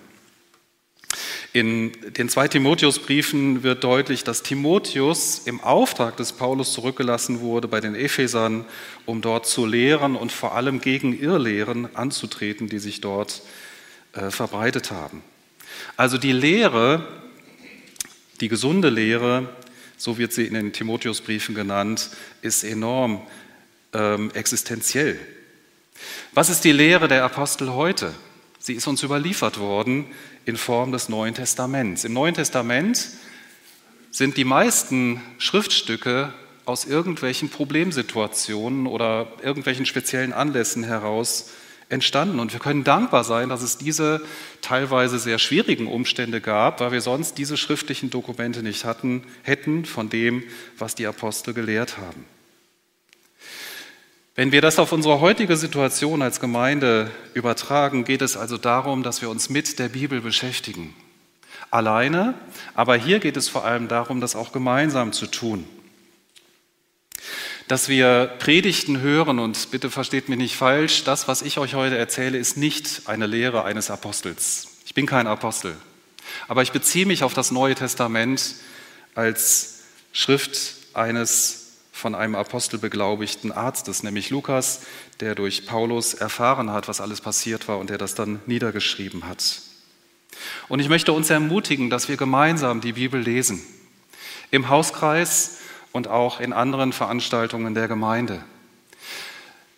In 1.57 1.91
den 2.13 2.29
zwei 2.29 2.47
Timotheusbriefen 2.47 3.63
wird 3.63 3.83
deutlich, 3.83 4.23
dass 4.23 4.43
Timotheus 4.43 5.41
im 5.45 5.59
Auftrag 5.59 6.15
des 6.15 6.33
Paulus 6.33 6.71
zurückgelassen 6.71 7.39
wurde 7.39 7.67
bei 7.67 7.81
den 7.81 7.95
Ephesern, 7.95 8.63
um 9.07 9.21
dort 9.21 9.47
zu 9.47 9.65
lehren 9.65 10.15
und 10.15 10.31
vor 10.31 10.53
allem 10.53 10.81
gegen 10.81 11.19
Irrlehren 11.19 11.95
anzutreten, 11.95 12.69
die 12.69 12.77
sich 12.77 13.01
dort 13.01 13.41
äh, 14.13 14.29
verbreitet 14.29 14.91
haben. 14.91 15.23
Also 15.95 16.19
die 16.19 16.31
Lehre, 16.31 17.07
die 18.39 18.49
gesunde 18.49 18.89
Lehre, 18.91 19.49
so 19.97 20.19
wird 20.19 20.33
sie 20.33 20.45
in 20.45 20.53
den 20.53 20.73
Timotheusbriefen 20.73 21.55
genannt, 21.55 22.11
ist 22.43 22.63
enorm 22.65 23.25
ähm, 23.93 24.29
existenziell. 24.35 25.19
Was 26.33 26.49
ist 26.49 26.65
die 26.65 26.71
Lehre 26.71 27.07
der 27.07 27.23
Apostel 27.23 27.71
heute? 27.71 28.13
Sie 28.67 28.73
ist 28.73 28.85
uns 28.85 29.01
überliefert 29.01 29.59
worden 29.59 30.07
in 30.43 30.57
Form 30.57 30.91
des 30.91 31.07
Neuen 31.07 31.33
Testaments. 31.33 32.03
Im 32.03 32.11
Neuen 32.11 32.33
Testament 32.33 33.11
sind 34.11 34.35
die 34.35 34.43
meisten 34.43 35.21
Schriftstücke 35.37 36.33
aus 36.65 36.83
irgendwelchen 36.83 37.47
Problemsituationen 37.47 38.85
oder 38.85 39.31
irgendwelchen 39.41 39.85
speziellen 39.85 40.33
Anlässen 40.33 40.83
heraus 40.83 41.51
entstanden. 41.87 42.41
Und 42.41 42.51
wir 42.51 42.59
können 42.59 42.83
dankbar 42.83 43.23
sein, 43.23 43.47
dass 43.47 43.61
es 43.61 43.77
diese 43.77 44.21
teilweise 44.59 45.17
sehr 45.17 45.39
schwierigen 45.39 45.87
Umstände 45.87 46.41
gab, 46.41 46.81
weil 46.81 46.91
wir 46.91 46.99
sonst 46.99 47.37
diese 47.37 47.55
schriftlichen 47.55 48.09
Dokumente 48.09 48.63
nicht 48.63 48.83
hatten, 48.83 49.23
hätten 49.43 49.85
von 49.85 50.09
dem, 50.09 50.43
was 50.77 50.93
die 50.93 51.07
Apostel 51.07 51.53
gelehrt 51.53 51.97
haben. 51.99 52.25
Wenn 54.37 54.51
wir 54.51 54.61
das 54.61 54.77
auf 54.77 54.91
unsere 54.91 55.19
heutige 55.19 55.57
Situation 55.57 56.21
als 56.21 56.39
Gemeinde 56.39 57.09
übertragen, 57.33 58.05
geht 58.05 58.21
es 58.21 58.37
also 58.37 58.59
darum, 58.59 59.01
dass 59.01 59.23
wir 59.23 59.31
uns 59.31 59.49
mit 59.49 59.79
der 59.79 59.89
Bibel 59.89 60.21
beschäftigen. 60.21 60.93
Alleine, 61.71 62.35
aber 62.75 62.95
hier 62.95 63.17
geht 63.17 63.35
es 63.35 63.49
vor 63.49 63.65
allem 63.65 63.87
darum, 63.87 64.21
das 64.21 64.35
auch 64.35 64.51
gemeinsam 64.51 65.11
zu 65.11 65.25
tun 65.25 65.67
dass 67.67 67.89
wir 67.89 68.31
Predigten 68.39 69.01
hören 69.01 69.39
und 69.39 69.71
bitte 69.71 69.89
versteht 69.91 70.29
mich 70.29 70.37
nicht 70.37 70.55
falsch, 70.55 71.03
das, 71.03 71.27
was 71.27 71.41
ich 71.41 71.57
euch 71.57 71.73
heute 71.73 71.97
erzähle, 71.97 72.37
ist 72.37 72.55
nicht 72.55 73.01
eine 73.07 73.27
Lehre 73.27 73.65
eines 73.65 73.91
Apostels. 73.91 74.69
Ich 74.85 74.93
bin 74.93 75.05
kein 75.05 75.27
Apostel, 75.27 75.75
aber 76.47 76.61
ich 76.61 76.71
beziehe 76.71 77.05
mich 77.05 77.23
auf 77.23 77.33
das 77.33 77.51
Neue 77.51 77.75
Testament 77.75 78.55
als 79.15 79.81
Schrift 80.13 80.75
eines 80.93 81.66
von 81.97 82.15
einem 82.15 82.35
Apostel 82.35 82.77
beglaubigten 82.77 83.51
Arztes, 83.51 84.03
nämlich 84.03 84.29
Lukas, 84.29 84.81
der 85.19 85.35
durch 85.35 85.65
Paulus 85.65 86.13
erfahren 86.13 86.71
hat, 86.71 86.87
was 86.87 87.01
alles 87.01 87.21
passiert 87.21 87.67
war 87.67 87.77
und 87.77 87.89
der 87.89 87.97
das 87.97 88.15
dann 88.15 88.39
niedergeschrieben 88.45 89.27
hat. 89.27 89.61
Und 90.67 90.79
ich 90.79 90.89
möchte 90.89 91.13
uns 91.13 91.29
ermutigen, 91.29 91.89
dass 91.89 92.07
wir 92.07 92.17
gemeinsam 92.17 92.81
die 92.81 92.93
Bibel 92.93 93.19
lesen. 93.19 93.61
Im 94.51 94.69
Hauskreis, 94.69 95.57
und 95.97 96.07
auch 96.07 96.39
in 96.39 96.53
anderen 96.53 96.93
Veranstaltungen 96.93 97.73
der 97.73 97.87
Gemeinde. 97.87 98.43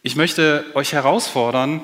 Ich 0.04 0.18
möchte 0.18 0.66
euch 0.74 0.92
herausfordern 0.92 1.82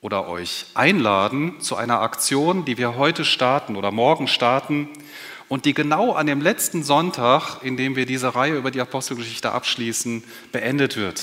oder 0.00 0.28
euch 0.28 0.66
einladen 0.74 1.60
zu 1.60 1.76
einer 1.76 2.00
Aktion, 2.00 2.64
die 2.64 2.78
wir 2.78 2.96
heute 2.96 3.24
starten 3.24 3.76
oder 3.76 3.92
morgen 3.92 4.26
starten 4.26 4.88
und 5.48 5.64
die 5.64 5.74
genau 5.74 6.12
an 6.12 6.26
dem 6.26 6.40
letzten 6.40 6.82
Sonntag, 6.82 7.62
in 7.62 7.76
dem 7.76 7.96
wir 7.96 8.06
diese 8.06 8.34
Reihe 8.34 8.56
über 8.56 8.70
die 8.70 8.80
Apostelgeschichte 8.80 9.52
abschließen, 9.52 10.24
beendet 10.52 10.96
wird. 10.96 11.22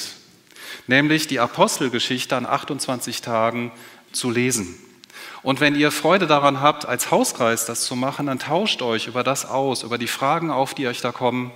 Nämlich 0.88 1.28
die 1.28 1.40
Apostelgeschichte 1.40 2.36
an 2.36 2.46
28 2.46 3.22
Tagen 3.22 3.72
zu 4.12 4.30
lesen. 4.32 4.76
Und 5.42 5.60
wenn 5.60 5.76
ihr 5.76 5.92
Freude 5.92 6.26
daran 6.26 6.62
habt, 6.62 6.86
als 6.86 7.12
Hauskreis 7.12 7.66
das 7.66 7.84
zu 7.84 7.96
machen, 7.96 8.28
dann 8.28 8.40
tauscht 8.40 8.82
euch 8.82 9.08
über 9.08 9.24
das 9.24 9.46
aus, 9.46 9.84
über 9.84 9.98
die 9.98 10.08
Fragen 10.08 10.52
auf, 10.52 10.74
die 10.74 10.88
euch 10.88 11.02
da 11.02 11.12
kommen. 11.12 11.52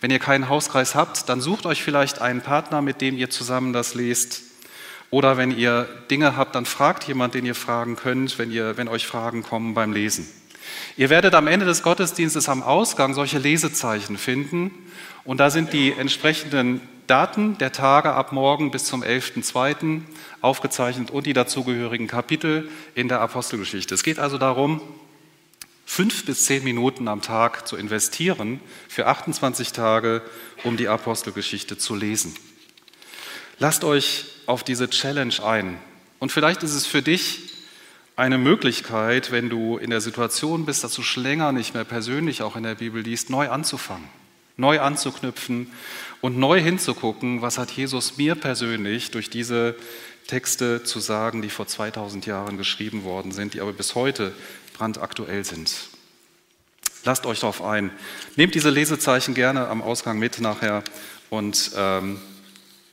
Wenn 0.00 0.10
ihr 0.10 0.18
keinen 0.18 0.48
Hauskreis 0.48 0.96
habt, 0.96 1.28
dann 1.28 1.40
sucht 1.40 1.64
euch 1.64 1.82
vielleicht 1.84 2.20
einen 2.20 2.40
Partner, 2.40 2.82
mit 2.82 3.00
dem 3.00 3.16
ihr 3.16 3.30
zusammen 3.30 3.72
das 3.72 3.94
lest. 3.94 4.42
Oder 5.10 5.36
wenn 5.36 5.56
ihr 5.56 5.88
Dinge 6.10 6.36
habt, 6.36 6.56
dann 6.56 6.66
fragt 6.66 7.04
jemand, 7.04 7.34
den 7.34 7.46
ihr 7.46 7.54
fragen 7.54 7.94
könnt, 7.94 8.38
wenn, 8.38 8.50
ihr, 8.50 8.76
wenn 8.76 8.88
euch 8.88 9.06
Fragen 9.06 9.44
kommen 9.44 9.74
beim 9.74 9.92
Lesen. 9.92 10.26
Ihr 10.96 11.10
werdet 11.10 11.34
am 11.34 11.46
Ende 11.46 11.66
des 11.66 11.82
Gottesdienstes 11.82 12.48
am 12.48 12.62
Ausgang 12.62 13.14
solche 13.14 13.38
Lesezeichen 13.38 14.18
finden. 14.18 14.70
Und 15.24 15.38
da 15.38 15.50
sind 15.50 15.72
die 15.72 15.92
entsprechenden 15.92 16.80
Daten 17.06 17.58
der 17.58 17.72
Tage 17.72 18.12
ab 18.12 18.32
morgen 18.32 18.70
bis 18.70 18.84
zum 18.84 19.02
11.02. 19.02 20.02
aufgezeichnet 20.40 21.10
und 21.10 21.26
die 21.26 21.32
dazugehörigen 21.32 22.06
Kapitel 22.06 22.68
in 22.94 23.08
der 23.08 23.20
Apostelgeschichte. 23.20 23.94
Es 23.94 24.02
geht 24.02 24.18
also 24.18 24.38
darum, 24.38 24.80
fünf 25.84 26.24
bis 26.24 26.46
zehn 26.46 26.64
Minuten 26.64 27.08
am 27.08 27.20
Tag 27.20 27.68
zu 27.68 27.76
investieren 27.76 28.60
für 28.88 29.06
28 29.06 29.72
Tage, 29.72 30.22
um 30.64 30.76
die 30.76 30.88
Apostelgeschichte 30.88 31.76
zu 31.76 31.94
lesen. 31.94 32.34
Lasst 33.58 33.84
euch 33.84 34.24
auf 34.46 34.64
diese 34.64 34.88
Challenge 34.88 35.34
ein. 35.44 35.78
Und 36.18 36.32
vielleicht 36.32 36.62
ist 36.62 36.74
es 36.74 36.86
für 36.86 37.02
dich 37.02 37.51
eine 38.16 38.38
Möglichkeit, 38.38 39.32
wenn 39.32 39.48
du 39.48 39.78
in 39.78 39.90
der 39.90 40.00
Situation 40.00 40.66
bist, 40.66 40.84
dass 40.84 40.94
du 40.94 41.02
schon 41.02 41.22
länger 41.22 41.52
nicht 41.52 41.74
mehr 41.74 41.84
persönlich 41.84 42.42
auch 42.42 42.56
in 42.56 42.62
der 42.62 42.76
Bibel 42.76 43.02
liest, 43.02 43.30
neu 43.30 43.48
anzufangen 43.48 44.08
neu 44.56 44.80
anzuknüpfen 44.80 45.70
und 46.20 46.38
neu 46.38 46.60
hinzugucken, 46.60 47.42
was 47.42 47.58
hat 47.58 47.70
Jesus 47.70 48.16
mir 48.16 48.34
persönlich 48.34 49.10
durch 49.10 49.30
diese 49.30 49.76
Texte 50.26 50.84
zu 50.84 51.00
sagen, 51.00 51.42
die 51.42 51.50
vor 51.50 51.66
2000 51.66 52.26
Jahren 52.26 52.58
geschrieben 52.58 53.04
worden 53.04 53.32
sind, 53.32 53.54
die 53.54 53.60
aber 53.60 53.72
bis 53.72 53.94
heute 53.94 54.32
brandaktuell 54.74 55.44
sind. 55.44 55.72
Lasst 57.04 57.26
euch 57.26 57.40
darauf 57.40 57.62
ein. 57.62 57.90
Nehmt 58.36 58.54
diese 58.54 58.70
Lesezeichen 58.70 59.34
gerne 59.34 59.66
am 59.68 59.82
Ausgang 59.82 60.18
mit 60.18 60.40
nachher 60.40 60.84
und 61.30 61.72
ähm, 61.76 62.20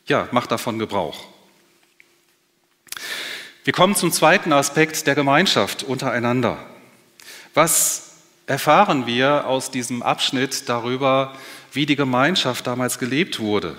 ja, 0.08 0.28
macht 0.32 0.52
davon 0.52 0.80
Gebrauch. 0.80 1.28
Wir 3.70 3.74
kommen 3.74 3.94
zum 3.94 4.12
zweiten 4.12 4.52
Aspekt 4.52 5.06
der 5.06 5.14
Gemeinschaft 5.14 5.84
untereinander. 5.84 6.58
Was 7.54 8.14
erfahren 8.48 9.06
wir 9.06 9.46
aus 9.46 9.70
diesem 9.70 10.02
Abschnitt 10.02 10.68
darüber, 10.68 11.36
wie 11.72 11.86
die 11.86 11.96
Gemeinschaft 11.96 12.66
damals 12.66 12.98
gelebt 12.98 13.40
wurde. 13.40 13.76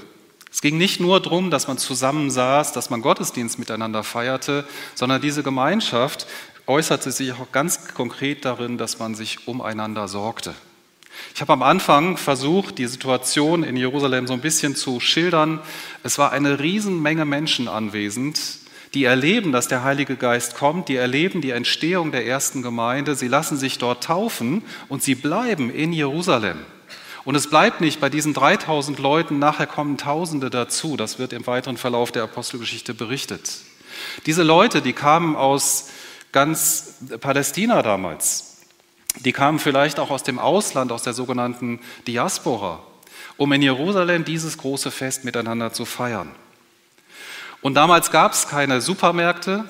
Es 0.49 0.61
ging 0.61 0.79
nicht 0.79 1.01
nur 1.01 1.19
darum, 1.19 1.51
dass 1.51 1.67
man 1.67 1.77
zusammensaß, 1.77 2.73
dass 2.73 2.91
man 2.91 3.03
Gottesdienst 3.03 3.59
miteinander 3.59 4.05
feierte, 4.05 4.65
sondern 4.95 5.21
diese 5.21 5.43
Gemeinschaft 5.43 6.29
äußerte 6.69 7.11
sich 7.11 7.33
auch 7.33 7.51
ganz 7.51 7.93
konkret 7.93 8.45
darin, 8.45 8.79
dass 8.79 9.01
man 9.01 9.17
sich 9.17 9.49
umeinander 9.49 10.07
sorgte. 10.07 10.55
Ich 11.35 11.41
habe 11.41 11.53
am 11.53 11.65
Anfang 11.65 12.17
versucht, 12.17 12.79
die 12.79 12.87
Situation 12.87 13.65
in 13.65 13.77
Jerusalem 13.77 14.29
so 14.29 14.35
ein 14.35 14.41
bisschen 14.41 14.77
zu 14.77 15.01
schildern. 15.01 15.59
Es 16.05 16.17
war 16.17 16.31
eine 16.31 16.61
Riesenmenge 16.61 17.25
Menschen 17.25 17.67
anwesend, 17.67 18.60
die 18.95 19.05
erleben, 19.05 19.53
dass 19.53 19.69
der 19.69 19.85
Heilige 19.85 20.17
Geist 20.17 20.57
kommt, 20.57 20.89
die 20.89 20.97
erleben 20.97 21.41
die 21.41 21.51
Entstehung 21.51 22.11
der 22.11 22.27
ersten 22.27 22.63
Gemeinde, 22.63 23.15
sie 23.15 23.29
lassen 23.29 23.57
sich 23.57 23.79
dort 23.79 24.05
taufen 24.05 24.63
und 24.89 25.03
sie 25.03 25.15
bleiben 25.15 25.71
in 25.71 25.93
Jerusalem. 25.93 26.59
Und 27.25 27.35
es 27.35 27.49
bleibt 27.49 27.81
nicht 27.81 28.01
bei 28.01 28.09
diesen 28.09 28.35
3000 28.35 28.99
Leuten, 28.99 29.39
nachher 29.39 29.67
kommen 29.67 29.99
Tausende 29.99 30.51
dazu, 30.51 30.97
das 30.97 31.19
wird 31.19 31.33
im 31.33 31.47
weiteren 31.47 31.77
Verlauf 31.77 32.11
der 32.11 32.25
Apostelgeschichte 32.25 32.95
berichtet. 32.95 33.59
Diese 34.27 34.43
Leute, 34.43 34.83
die 34.83 34.93
kamen 34.93 35.37
aus 35.37 35.91
ganz 36.33 36.95
Palästina 37.21 37.83
damals, 37.83 38.59
die 39.25 39.33
kamen 39.33 39.59
vielleicht 39.59 40.01
auch 40.01 40.11
aus 40.11 40.23
dem 40.23 40.39
Ausland, 40.39 40.93
aus 40.93 41.03
der 41.03 41.13
sogenannten 41.13 41.81
Diaspora, 42.07 42.83
um 43.37 43.53
in 43.53 43.63
Jerusalem 43.63 44.25
dieses 44.25 44.57
große 44.59 44.91
Fest 44.91 45.25
miteinander 45.25 45.73
zu 45.73 45.85
feiern. 45.85 46.31
Und 47.63 47.75
damals 47.75 48.11
gab 48.11 48.33
es 48.33 48.49
keine 48.49 48.81
Supermärkte, 48.81 49.65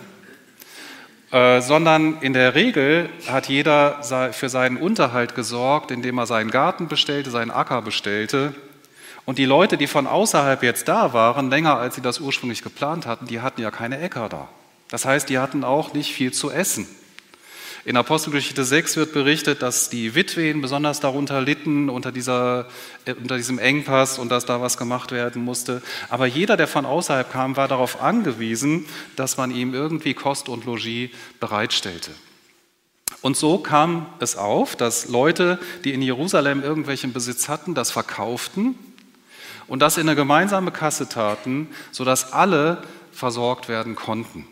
äh, 1.33 1.61
sondern 1.61 2.21
in 2.21 2.33
der 2.33 2.55
Regel 2.55 3.09
hat 3.29 3.49
jeder 3.49 4.03
für 4.33 4.49
seinen 4.49 4.77
Unterhalt 4.77 5.35
gesorgt, 5.35 5.91
indem 5.91 6.19
er 6.19 6.27
seinen 6.27 6.51
Garten 6.51 6.89
bestellte, 6.89 7.31
seinen 7.31 7.51
Acker 7.51 7.83
bestellte. 7.83 8.55
Und 9.27 9.39
die 9.39 9.45
Leute, 9.45 9.77
die 9.77 9.87
von 9.87 10.07
außerhalb 10.07 10.63
jetzt 10.63 10.89
da 10.89 11.13
waren, 11.13 11.51
länger 11.51 11.79
als 11.79 11.97
sie 11.97 12.01
das 12.01 12.21
ursprünglich 12.21 12.63
geplant 12.63 13.07
hatten, 13.07 13.27
die 13.27 13.41
hatten 13.41 13.61
ja 13.61 13.71
keine 13.71 14.01
Äcker 14.01 14.29
da. 14.29 14.49
Das 14.89 15.05
heißt, 15.05 15.29
die 15.29 15.39
hatten 15.39 15.63
auch 15.63 15.93
nicht 15.93 16.13
viel 16.13 16.33
zu 16.33 16.51
essen. 16.51 16.89
In 17.87 17.97
Apostelgeschichte 17.97 18.63
6 18.63 18.97
wird 18.97 19.13
berichtet, 19.15 19.63
dass 19.63 19.89
die 19.89 20.15
Witwen 20.15 20.61
besonders 20.61 21.01
darunter 21.01 21.41
litten, 21.41 21.89
unter, 21.89 22.13
dieser, 22.13 22.69
äh, 23.07 23.15
unter 23.15 23.39
diesem 23.39 23.59
Engpass 23.59 24.19
und 24.19 24.29
dass 24.29 24.45
da 24.45 24.61
was 24.61 24.77
gemacht 24.77 25.13
werden 25.13 25.43
musste. 25.43 25.81
Aber 26.11 26.27
jeder, 26.27 26.59
der 26.59 26.69
von 26.69 26.85
außerhalb 26.85 27.33
kam, 27.33 27.57
war 27.57 27.69
darauf 27.69 28.03
angewiesen, 28.03 28.85
dass 29.17 29.39
man 29.39 29.51
ihm 29.51 29.73
irgendwie 29.73 30.13
Kost 30.13 30.51
und 30.51 30.67
Logis 30.67 31.11
bereitstellte. 31.41 32.11
Und 33.23 33.37
so 33.37 33.59
kam 33.59 34.07
es 34.19 34.37
auf, 34.37 34.77
dass 34.77 35.09
Leute, 35.09 35.59
die 35.85 35.95
in 35.95 36.03
Jerusalem 36.03 36.63
irgendwelchen 36.63 37.13
Besitz 37.13 37.49
hatten, 37.49 37.75
das 37.75 37.91
verkauften 37.91 38.75
und 39.69 39.81
das 39.81 39.97
in 39.97 40.09
eine 40.09 40.17
gemeinsame 40.17 40.71
Kasse 40.71 41.09
taten, 41.09 41.69
sodass 41.93 42.33
alle 42.33 42.83
versorgt 43.13 43.69
werden 43.69 43.95
konnten. 43.95 44.47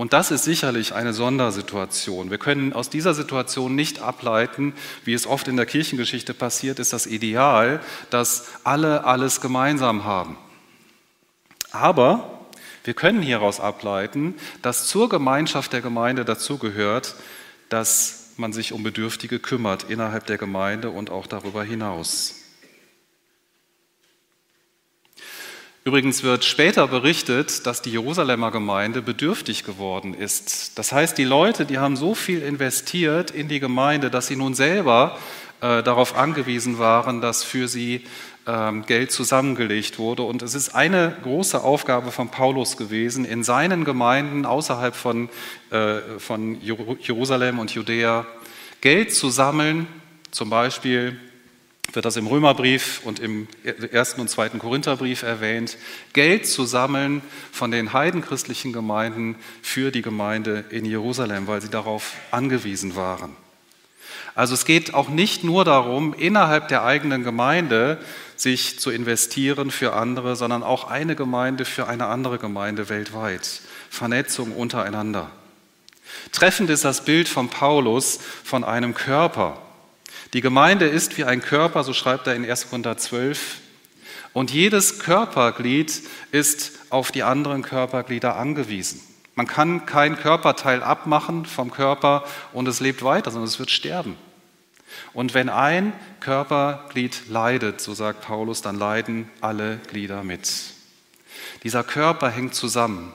Und 0.00 0.14
das 0.14 0.30
ist 0.30 0.44
sicherlich 0.44 0.94
eine 0.94 1.12
Sondersituation. 1.12 2.30
Wir 2.30 2.38
können 2.38 2.72
aus 2.72 2.88
dieser 2.88 3.12
Situation 3.12 3.74
nicht 3.74 4.00
ableiten, 4.00 4.72
wie 5.04 5.12
es 5.12 5.26
oft 5.26 5.46
in 5.46 5.58
der 5.58 5.66
Kirchengeschichte 5.66 6.32
passiert 6.32 6.78
ist, 6.78 6.94
das 6.94 7.06
Ideal, 7.06 7.80
dass 8.08 8.46
alle 8.64 9.04
alles 9.04 9.42
gemeinsam 9.42 10.04
haben. 10.04 10.38
Aber 11.70 12.46
wir 12.82 12.94
können 12.94 13.20
hieraus 13.20 13.60
ableiten, 13.60 14.36
dass 14.62 14.86
zur 14.86 15.10
Gemeinschaft 15.10 15.74
der 15.74 15.82
Gemeinde 15.82 16.24
dazugehört, 16.24 17.14
dass 17.68 18.30
man 18.38 18.54
sich 18.54 18.72
um 18.72 18.82
Bedürftige 18.82 19.38
kümmert 19.38 19.90
innerhalb 19.90 20.24
der 20.24 20.38
Gemeinde 20.38 20.88
und 20.88 21.10
auch 21.10 21.26
darüber 21.26 21.62
hinaus. 21.62 22.39
Übrigens 25.90 26.22
wird 26.22 26.44
später 26.44 26.86
berichtet, 26.86 27.66
dass 27.66 27.82
die 27.82 27.90
Jerusalemer 27.90 28.52
Gemeinde 28.52 29.02
bedürftig 29.02 29.64
geworden 29.64 30.14
ist. 30.14 30.78
Das 30.78 30.92
heißt, 30.92 31.18
die 31.18 31.24
Leute, 31.24 31.66
die 31.66 31.78
haben 31.78 31.96
so 31.96 32.14
viel 32.14 32.42
investiert 32.42 33.32
in 33.32 33.48
die 33.48 33.58
Gemeinde, 33.58 34.08
dass 34.08 34.28
sie 34.28 34.36
nun 34.36 34.54
selber 34.54 35.18
äh, 35.60 35.82
darauf 35.82 36.16
angewiesen 36.16 36.78
waren, 36.78 37.20
dass 37.20 37.42
für 37.42 37.66
sie 37.66 38.04
ähm, 38.46 38.86
Geld 38.86 39.10
zusammengelegt 39.10 39.98
wurde. 39.98 40.22
Und 40.22 40.42
es 40.42 40.54
ist 40.54 40.76
eine 40.76 41.16
große 41.24 41.60
Aufgabe 41.60 42.12
von 42.12 42.28
Paulus 42.28 42.76
gewesen, 42.76 43.24
in 43.24 43.42
seinen 43.42 43.84
Gemeinden 43.84 44.46
außerhalb 44.46 44.94
von, 44.94 45.28
äh, 45.72 45.96
von 46.20 46.60
Jerusalem 46.62 47.58
und 47.58 47.74
Judäa 47.74 48.26
Geld 48.80 49.12
zu 49.12 49.28
sammeln, 49.28 49.88
zum 50.30 50.50
Beispiel 50.50 51.18
wird 51.92 52.04
das 52.04 52.16
im 52.16 52.26
Römerbrief 52.26 53.00
und 53.04 53.18
im 53.18 53.48
ersten 53.64 54.20
und 54.20 54.28
zweiten 54.28 54.58
Korintherbrief 54.58 55.22
erwähnt, 55.22 55.76
Geld 56.12 56.46
zu 56.46 56.64
sammeln 56.64 57.22
von 57.52 57.70
den 57.70 57.92
heidenchristlichen 57.92 58.72
Gemeinden 58.72 59.36
für 59.62 59.90
die 59.90 60.02
Gemeinde 60.02 60.64
in 60.70 60.84
Jerusalem, 60.84 61.46
weil 61.46 61.60
sie 61.60 61.70
darauf 61.70 62.14
angewiesen 62.30 62.96
waren. 62.96 63.36
Also 64.34 64.54
es 64.54 64.64
geht 64.64 64.94
auch 64.94 65.08
nicht 65.08 65.44
nur 65.44 65.64
darum, 65.64 66.14
innerhalb 66.14 66.68
der 66.68 66.84
eigenen 66.84 67.24
Gemeinde 67.24 67.98
sich 68.36 68.78
zu 68.78 68.90
investieren 68.90 69.70
für 69.70 69.92
andere, 69.92 70.36
sondern 70.36 70.62
auch 70.62 70.84
eine 70.84 71.14
Gemeinde 71.16 71.64
für 71.64 71.88
eine 71.88 72.06
andere 72.06 72.38
Gemeinde 72.38 72.88
weltweit. 72.88 73.60
Vernetzung 73.90 74.52
untereinander. 74.52 75.30
Treffend 76.32 76.70
ist 76.70 76.84
das 76.84 77.04
Bild 77.04 77.28
von 77.28 77.48
Paulus 77.48 78.20
von 78.44 78.64
einem 78.64 78.94
Körper. 78.94 79.60
Die 80.32 80.40
Gemeinde 80.40 80.86
ist 80.86 81.18
wie 81.18 81.24
ein 81.24 81.42
Körper, 81.42 81.82
so 81.82 81.92
schreibt 81.92 82.28
er 82.28 82.36
in 82.36 82.48
1. 82.48 82.68
Korinther 82.68 82.96
12. 82.96 83.58
Und 84.32 84.52
jedes 84.52 85.00
Körperglied 85.00 86.02
ist 86.30 86.72
auf 86.90 87.10
die 87.10 87.24
anderen 87.24 87.62
Körperglieder 87.62 88.36
angewiesen. 88.36 89.00
Man 89.34 89.48
kann 89.48 89.86
kein 89.86 90.16
Körperteil 90.16 90.82
abmachen 90.82 91.46
vom 91.46 91.72
Körper 91.72 92.24
und 92.52 92.68
es 92.68 92.78
lebt 92.78 93.02
weiter, 93.02 93.32
sondern 93.32 93.48
es 93.48 93.58
wird 93.58 93.72
sterben. 93.72 94.16
Und 95.12 95.34
wenn 95.34 95.48
ein 95.48 95.92
Körperglied 96.20 97.28
leidet, 97.28 97.80
so 97.80 97.94
sagt 97.94 98.20
Paulus, 98.20 98.62
dann 98.62 98.76
leiden 98.76 99.28
alle 99.40 99.78
Glieder 99.88 100.22
mit. 100.22 100.50
Dieser 101.64 101.82
Körper 101.82 102.30
hängt 102.30 102.54
zusammen. 102.54 103.12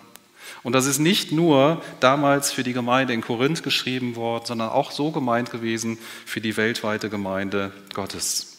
Und 0.65 0.73
das 0.73 0.87
ist 0.87 0.97
nicht 0.97 1.31
nur 1.31 1.83
damals 1.99 2.51
für 2.51 2.63
die 2.63 2.73
Gemeinde 2.73 3.13
in 3.13 3.21
Korinth 3.21 3.61
geschrieben 3.61 4.15
worden, 4.15 4.47
sondern 4.47 4.69
auch 4.69 4.89
so 4.89 5.11
gemeint 5.11 5.51
gewesen 5.51 5.99
für 6.25 6.41
die 6.41 6.57
weltweite 6.57 7.11
Gemeinde 7.11 7.71
Gottes. 7.93 8.57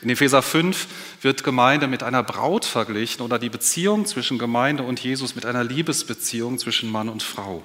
In 0.00 0.10
Epheser 0.10 0.42
5 0.42 0.86
wird 1.22 1.42
Gemeinde 1.42 1.88
mit 1.88 2.04
einer 2.04 2.22
Braut 2.22 2.64
verglichen 2.64 3.20
oder 3.22 3.40
die 3.40 3.48
Beziehung 3.48 4.06
zwischen 4.06 4.38
Gemeinde 4.38 4.84
und 4.84 5.00
Jesus 5.00 5.34
mit 5.34 5.44
einer 5.44 5.64
Liebesbeziehung 5.64 6.56
zwischen 6.56 6.88
Mann 6.88 7.08
und 7.08 7.24
Frau. 7.24 7.64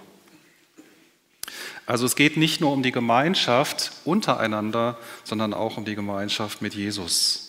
Also 1.86 2.08
es 2.08 2.16
geht 2.16 2.38
nicht 2.38 2.60
nur 2.60 2.72
um 2.72 2.82
die 2.82 2.92
Gemeinschaft 2.92 3.92
untereinander, 4.04 4.98
sondern 5.24 5.54
auch 5.54 5.78
um 5.78 5.86
die 5.86 5.94
Gemeinschaft 5.94 6.64
mit 6.64 6.74
Jesus. 6.74 7.45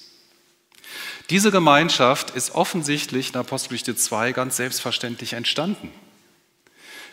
Diese 1.30 1.50
Gemeinschaft 1.50 2.30
ist 2.30 2.54
offensichtlich 2.54 3.30
in 3.30 3.36
Apostelgeschichte 3.36 3.96
2 3.96 4.32
ganz 4.32 4.56
selbstverständlich 4.56 5.32
entstanden. 5.32 5.90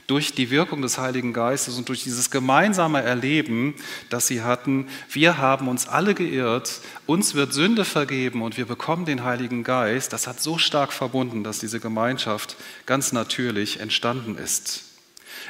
Durch 0.06 0.34
die 0.34 0.50
Wirkung 0.50 0.82
des 0.82 0.98
Heiligen 0.98 1.32
Geistes 1.32 1.78
und 1.78 1.88
durch 1.88 2.04
dieses 2.04 2.30
gemeinsame 2.30 3.02
Erleben, 3.02 3.74
das 4.10 4.28
sie 4.28 4.42
hatten, 4.42 4.88
wir 5.10 5.38
haben 5.38 5.70
uns 5.70 5.88
alle 5.88 6.14
geirrt, 6.14 6.82
uns 7.06 7.36
wird 7.36 7.54
Sünde 7.54 7.86
vergeben 7.86 8.42
und 8.42 8.58
wir 8.58 8.66
bekommen 8.66 9.06
den 9.06 9.24
Heiligen 9.24 9.64
Geist, 9.64 10.12
das 10.12 10.28
hat 10.28 10.42
so 10.42 10.58
stark 10.58 10.92
verbunden, 10.92 11.46
dass 11.46 11.60
diese 11.60 11.80
Gemeinschaft 11.80 12.58
ganz 12.86 13.14
natürlich 13.14 13.80
entstanden 13.80 14.38
ist. 14.38 14.84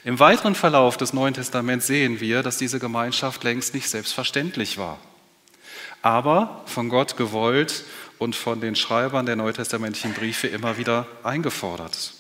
Im 0.06 0.20
weiteren 0.20 0.54
Verlauf 0.54 0.98
des 0.98 1.14
Neuen 1.14 1.34
Testaments 1.34 1.88
sehen 1.88 2.20
wir, 2.20 2.44
dass 2.44 2.58
diese 2.58 2.80
Gemeinschaft 2.80 3.44
längst 3.44 3.74
nicht 3.74 3.90
selbstverständlich 3.90 4.78
war, 4.78 5.00
aber 6.02 6.62
von 6.66 6.90
Gott 6.90 7.18
gewollt 7.18 7.86
und 8.20 8.36
von 8.36 8.62
den 8.62 8.76
Schreibern 8.76 9.26
der 9.26 9.36
neutestamentlichen 9.36 10.14
Briefe 10.14 10.48
immer 10.48 10.78
wieder 10.78 11.08
eingefordert. 11.24 12.14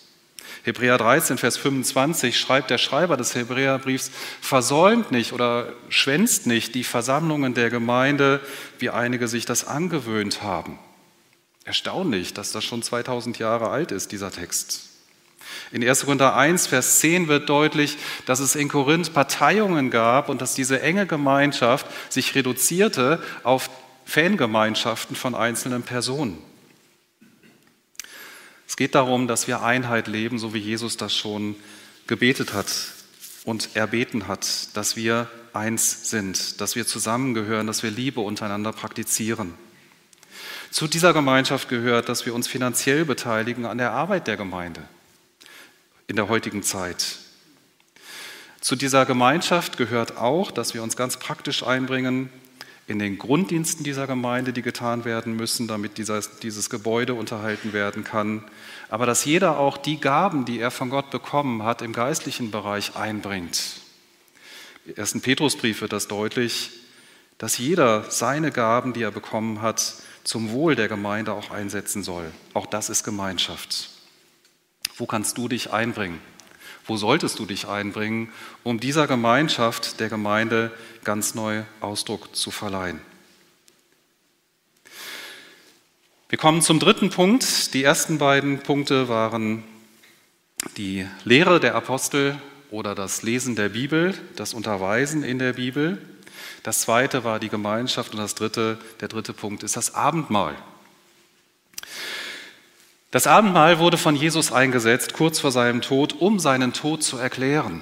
Hebräer 0.63 0.97
13, 0.97 1.37
Vers 1.37 1.57
25 1.57 2.39
schreibt 2.39 2.69
der 2.69 2.77
Schreiber 2.77 3.17
des 3.17 3.35
Hebräerbriefs, 3.35 4.11
versäumt 4.41 5.11
nicht 5.11 5.33
oder 5.33 5.73
schwänzt 5.89 6.47
nicht 6.47 6.73
die 6.75 6.85
Versammlungen 6.85 7.53
der 7.53 7.69
Gemeinde, 7.69 8.39
wie 8.79 8.89
einige 8.89 9.27
sich 9.27 9.45
das 9.45 9.67
angewöhnt 9.67 10.41
haben. 10.41 10.79
Erstaunlich, 11.65 12.33
dass 12.33 12.51
das 12.51 12.63
schon 12.63 12.81
2000 12.81 13.39
Jahre 13.39 13.69
alt 13.69 13.91
ist, 13.91 14.11
dieser 14.11 14.31
Text. 14.31 14.89
In 15.71 15.87
1. 15.87 16.05
Korinther 16.05 16.35
1, 16.35 16.67
Vers 16.67 16.99
10 16.99 17.27
wird 17.27 17.49
deutlich, 17.49 17.97
dass 18.25 18.39
es 18.39 18.55
in 18.55 18.69
Korinth 18.69 19.13
Parteiungen 19.13 19.89
gab 19.89 20.29
und 20.29 20.41
dass 20.41 20.55
diese 20.55 20.81
enge 20.81 21.05
Gemeinschaft 21.05 21.85
sich 22.09 22.35
reduzierte 22.35 23.21
auf 23.43 23.69
Fangemeinschaften 24.05 25.15
von 25.15 25.35
einzelnen 25.35 25.83
Personen. 25.83 26.37
Es 28.67 28.77
geht 28.77 28.95
darum, 28.95 29.27
dass 29.27 29.47
wir 29.47 29.61
Einheit 29.61 30.07
leben, 30.07 30.39
so 30.39 30.53
wie 30.53 30.59
Jesus 30.59 30.97
das 30.97 31.15
schon 31.15 31.55
gebetet 32.07 32.53
hat 32.53 32.73
und 33.43 33.75
erbeten 33.75 34.27
hat, 34.27 34.75
dass 34.75 34.95
wir 34.95 35.29
eins 35.53 36.09
sind, 36.09 36.59
dass 36.59 36.75
wir 36.75 36.87
zusammengehören, 36.87 37.67
dass 37.67 37.83
wir 37.83 37.91
Liebe 37.91 38.21
untereinander 38.21 38.71
praktizieren. 38.71 39.53
Zu 40.71 40.87
dieser 40.87 41.13
Gemeinschaft 41.13 41.69
gehört, 41.69 42.09
dass 42.09 42.25
wir 42.25 42.33
uns 42.33 42.47
finanziell 42.47 43.05
beteiligen 43.05 43.65
an 43.65 43.77
der 43.77 43.91
Arbeit 43.91 44.27
der 44.27 44.37
Gemeinde 44.37 44.81
in 46.07 46.15
der 46.15 46.29
heutigen 46.29 46.63
Zeit. 46.63 47.19
Zu 48.59 48.75
dieser 48.75 49.05
Gemeinschaft 49.05 49.77
gehört 49.77 50.17
auch, 50.17 50.49
dass 50.49 50.73
wir 50.73 50.81
uns 50.81 50.95
ganz 50.95 51.17
praktisch 51.17 51.63
einbringen 51.63 52.29
in 52.85 52.99
den 52.99 53.17
Grunddiensten 53.17 53.83
dieser 53.83 54.07
Gemeinde, 54.07 54.51
die 54.51 54.61
getan 54.61 55.05
werden 55.05 55.35
müssen, 55.35 55.67
damit 55.67 55.97
dieser, 55.97 56.21
dieses 56.41 56.69
Gebäude 56.69 57.13
unterhalten 57.13 57.71
werden 57.71 58.03
kann. 58.03 58.43
Aber 58.89 59.05
dass 59.05 59.23
jeder 59.23 59.57
auch 59.57 59.77
die 59.77 59.99
Gaben, 59.99 60.45
die 60.45 60.59
er 60.59 60.71
von 60.71 60.89
Gott 60.89 61.09
bekommen 61.09 61.63
hat, 61.63 61.81
im 61.81 61.93
geistlichen 61.93 62.51
Bereich 62.51 62.95
einbringt. 62.95 63.79
Im 64.85 64.95
ersten 64.95 65.21
Petrusbrief 65.21 65.81
wird 65.81 65.93
das 65.93 66.09
deutlich, 66.09 66.71
dass 67.37 67.57
jeder 67.57 68.09
seine 68.11 68.51
Gaben, 68.51 68.93
die 68.93 69.03
er 69.03 69.11
bekommen 69.11 69.61
hat, 69.61 69.95
zum 70.25 70.51
Wohl 70.51 70.75
der 70.75 70.87
Gemeinde 70.87 71.33
auch 71.33 71.51
einsetzen 71.51 72.03
soll. 72.03 72.31
Auch 72.53 72.65
das 72.65 72.89
ist 72.89 73.03
Gemeinschaft. 73.03 73.89
Wo 74.97 75.05
kannst 75.05 75.37
du 75.37 75.47
dich 75.47 75.71
einbringen? 75.71 76.19
Wo 76.85 76.97
solltest 76.97 77.39
du 77.39 77.45
dich 77.45 77.67
einbringen, 77.67 78.31
um 78.63 78.79
dieser 78.79 79.07
Gemeinschaft 79.07 79.99
der 79.99 80.09
Gemeinde 80.09 80.71
ganz 81.03 81.33
neu 81.33 81.63
Ausdruck 81.79 82.35
zu 82.35 82.51
verleihen? 82.51 82.99
Wir 86.29 86.37
kommen 86.37 86.61
zum 86.61 86.79
dritten 86.79 87.09
Punkt. 87.09 87.73
Die 87.73 87.83
ersten 87.83 88.17
beiden 88.17 88.59
Punkte 88.59 89.07
waren 89.07 89.63
die 90.77 91.07
Lehre 91.23 91.59
der 91.59 91.75
Apostel 91.75 92.35
oder 92.71 92.95
das 92.95 93.21
Lesen 93.21 93.55
der 93.55 93.69
Bibel, 93.69 94.15
das 94.35 94.53
Unterweisen 94.53 95.23
in 95.23 95.37
der 95.37 95.53
Bibel. 95.53 96.01
Das 96.63 96.81
zweite 96.81 97.23
war 97.23 97.39
die 97.39 97.49
Gemeinschaft 97.49 98.13
und 98.13 98.17
das 98.17 98.35
dritte, 98.35 98.79
der 98.99 99.09
dritte 99.09 99.33
Punkt 99.33 99.63
ist 99.63 99.77
das 99.77 99.93
Abendmahl. 99.93 100.55
Das 103.13 103.27
Abendmahl 103.27 103.77
wurde 103.77 103.99
von 103.99 104.15
Jesus 104.15 104.51
eingesetzt, 104.51 105.13
kurz 105.13 105.39
vor 105.39 105.51
seinem 105.51 105.81
Tod, 105.81 106.15
um 106.19 106.39
seinen 106.39 106.73
Tod 106.73 107.03
zu 107.03 107.19
erklären. 107.19 107.79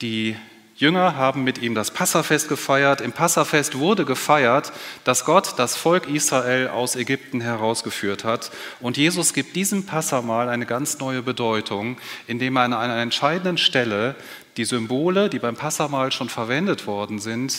Die 0.00 0.36
Jünger 0.76 1.16
haben 1.16 1.42
mit 1.42 1.58
ihm 1.58 1.74
das 1.74 1.90
Passafest 1.90 2.48
gefeiert. 2.48 3.00
Im 3.00 3.10
Passafest 3.10 3.80
wurde 3.80 4.04
gefeiert, 4.04 4.70
dass 5.02 5.24
Gott 5.24 5.54
das 5.56 5.76
Volk 5.76 6.08
Israel 6.08 6.68
aus 6.68 6.94
Ägypten 6.94 7.40
herausgeführt 7.40 8.22
hat. 8.22 8.52
Und 8.78 8.96
Jesus 8.96 9.32
gibt 9.32 9.56
diesem 9.56 9.86
Passamahl 9.86 10.48
eine 10.48 10.66
ganz 10.66 11.00
neue 11.00 11.22
Bedeutung, 11.22 11.96
indem 12.28 12.54
er 12.54 12.62
an 12.62 12.74
einer 12.74 12.98
entscheidenden 12.98 13.58
Stelle 13.58 14.14
die 14.56 14.66
Symbole, 14.66 15.30
die 15.30 15.40
beim 15.40 15.56
Passamahl 15.56 16.12
schon 16.12 16.28
verwendet 16.28 16.86
worden 16.86 17.18
sind, 17.18 17.56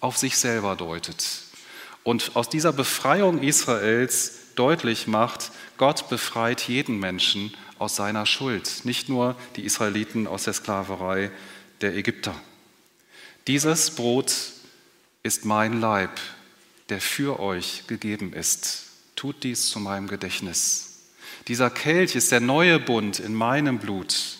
auf 0.00 0.16
sich 0.16 0.38
selber 0.38 0.76
deutet. 0.76 1.26
Und 2.04 2.36
aus 2.36 2.48
dieser 2.48 2.72
Befreiung 2.72 3.42
Israels 3.42 4.38
deutlich 4.54 5.06
macht, 5.06 5.52
Gott 5.78 6.08
befreit 6.08 6.62
jeden 6.68 6.98
Menschen 6.98 7.54
aus 7.78 7.96
seiner 7.96 8.26
Schuld, 8.26 8.84
nicht 8.84 9.08
nur 9.08 9.36
die 9.56 9.64
Israeliten 9.64 10.26
aus 10.26 10.44
der 10.44 10.52
Sklaverei 10.52 11.30
der 11.80 11.96
Ägypter. 11.96 12.34
Dieses 13.46 13.92
Brot 13.92 14.34
ist 15.22 15.44
mein 15.44 15.80
Leib, 15.80 16.10
der 16.88 17.00
für 17.00 17.40
euch 17.40 17.84
gegeben 17.86 18.32
ist. 18.32 18.86
Tut 19.16 19.42
dies 19.44 19.70
zu 19.70 19.80
meinem 19.80 20.08
Gedächtnis. 20.08 20.98
Dieser 21.46 21.70
Kelch 21.70 22.14
ist 22.14 22.32
der 22.32 22.40
neue 22.40 22.78
Bund 22.78 23.20
in 23.20 23.34
meinem 23.34 23.78
Blut. 23.78 24.38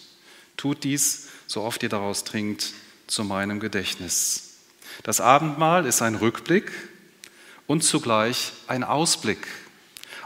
Tut 0.56 0.84
dies, 0.84 1.28
so 1.46 1.62
oft 1.62 1.82
ihr 1.82 1.88
daraus 1.88 2.24
trinkt, 2.24 2.72
zu 3.06 3.24
meinem 3.24 3.60
Gedächtnis. 3.60 4.56
Das 5.04 5.20
Abendmahl 5.20 5.86
ist 5.86 6.02
ein 6.02 6.16
Rückblick 6.16 6.70
und 7.66 7.82
zugleich 7.82 8.52
ein 8.66 8.84
Ausblick 8.84 9.46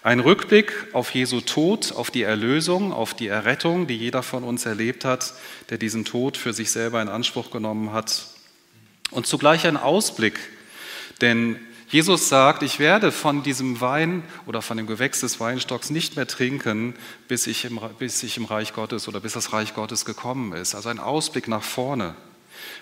ein 0.02 0.20
Rückblick 0.20 0.72
auf 0.92 1.14
Jesu 1.14 1.40
Tod, 1.40 1.92
auf 1.92 2.10
die 2.10 2.22
Erlösung, 2.22 2.92
auf 2.92 3.14
die 3.14 3.28
Errettung, 3.28 3.86
die 3.86 3.96
jeder 3.96 4.22
von 4.22 4.42
uns 4.42 4.66
erlebt 4.66 5.04
hat, 5.04 5.34
der 5.70 5.78
diesen 5.78 6.04
Tod 6.04 6.36
für 6.36 6.52
sich 6.52 6.70
selber 6.70 7.00
in 7.00 7.08
Anspruch 7.08 7.50
genommen 7.50 7.92
hat. 7.92 8.26
Und 9.10 9.26
zugleich 9.26 9.66
ein 9.66 9.76
Ausblick 9.76 10.38
Denn 11.22 11.56
Jesus 11.88 12.28
sagt, 12.28 12.62
ich 12.62 12.78
werde 12.78 13.12
von 13.12 13.42
diesem 13.42 13.80
Wein 13.80 14.24
oder 14.46 14.60
von 14.60 14.76
dem 14.76 14.86
Gewächs 14.86 15.20
des 15.20 15.38
Weinstocks 15.40 15.90
nicht 15.90 16.16
mehr 16.16 16.26
trinken, 16.26 16.94
bis 17.28 17.46
ich, 17.46 17.64
im, 17.64 17.78
bis 17.98 18.22
ich 18.22 18.38
im 18.38 18.46
Reich 18.46 18.72
Gottes 18.72 19.08
oder 19.08 19.20
bis 19.20 19.34
das 19.34 19.52
Reich 19.52 19.74
Gottes 19.74 20.04
gekommen 20.04 20.52
ist. 20.54 20.74
Also 20.74 20.88
ein 20.88 20.98
Ausblick 20.98 21.48
nach 21.48 21.62
vorne. 21.62 22.14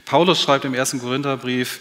Paulus 0.07 0.41
schreibt 0.41 0.65
im 0.65 0.75
ersten 0.75 1.01
Korintherbrief, 1.01 1.81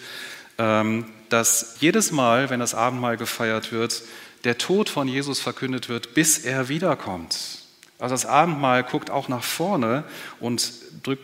ähm, 0.58 1.06
dass 1.30 1.76
jedes 1.80 2.12
Mal, 2.12 2.50
wenn 2.50 2.60
das 2.60 2.74
Abendmahl 2.74 3.16
gefeiert 3.16 3.72
wird, 3.72 4.02
der 4.44 4.58
Tod 4.58 4.90
von 4.90 5.08
Jesus 5.08 5.40
verkündet 5.40 5.90
wird, 5.90 6.14
bis 6.14 6.40
er 6.40 6.70
wiederkommt. 6.70 7.60
Also 8.00 8.14
das 8.14 8.26
Abendmahl 8.26 8.84
guckt 8.84 9.10
auch 9.10 9.28
nach 9.28 9.44
vorne 9.44 10.06
und 10.40 10.72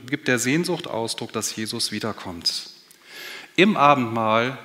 gibt 0.08 0.28
der 0.28 0.40
Sehnsucht 0.40 0.88
Ausdruck, 0.88 1.32
dass 1.32 1.56
Jesus 1.56 1.92
wiederkommt. 1.92 2.70
Im 3.56 3.78
Abendmahl 3.78 4.58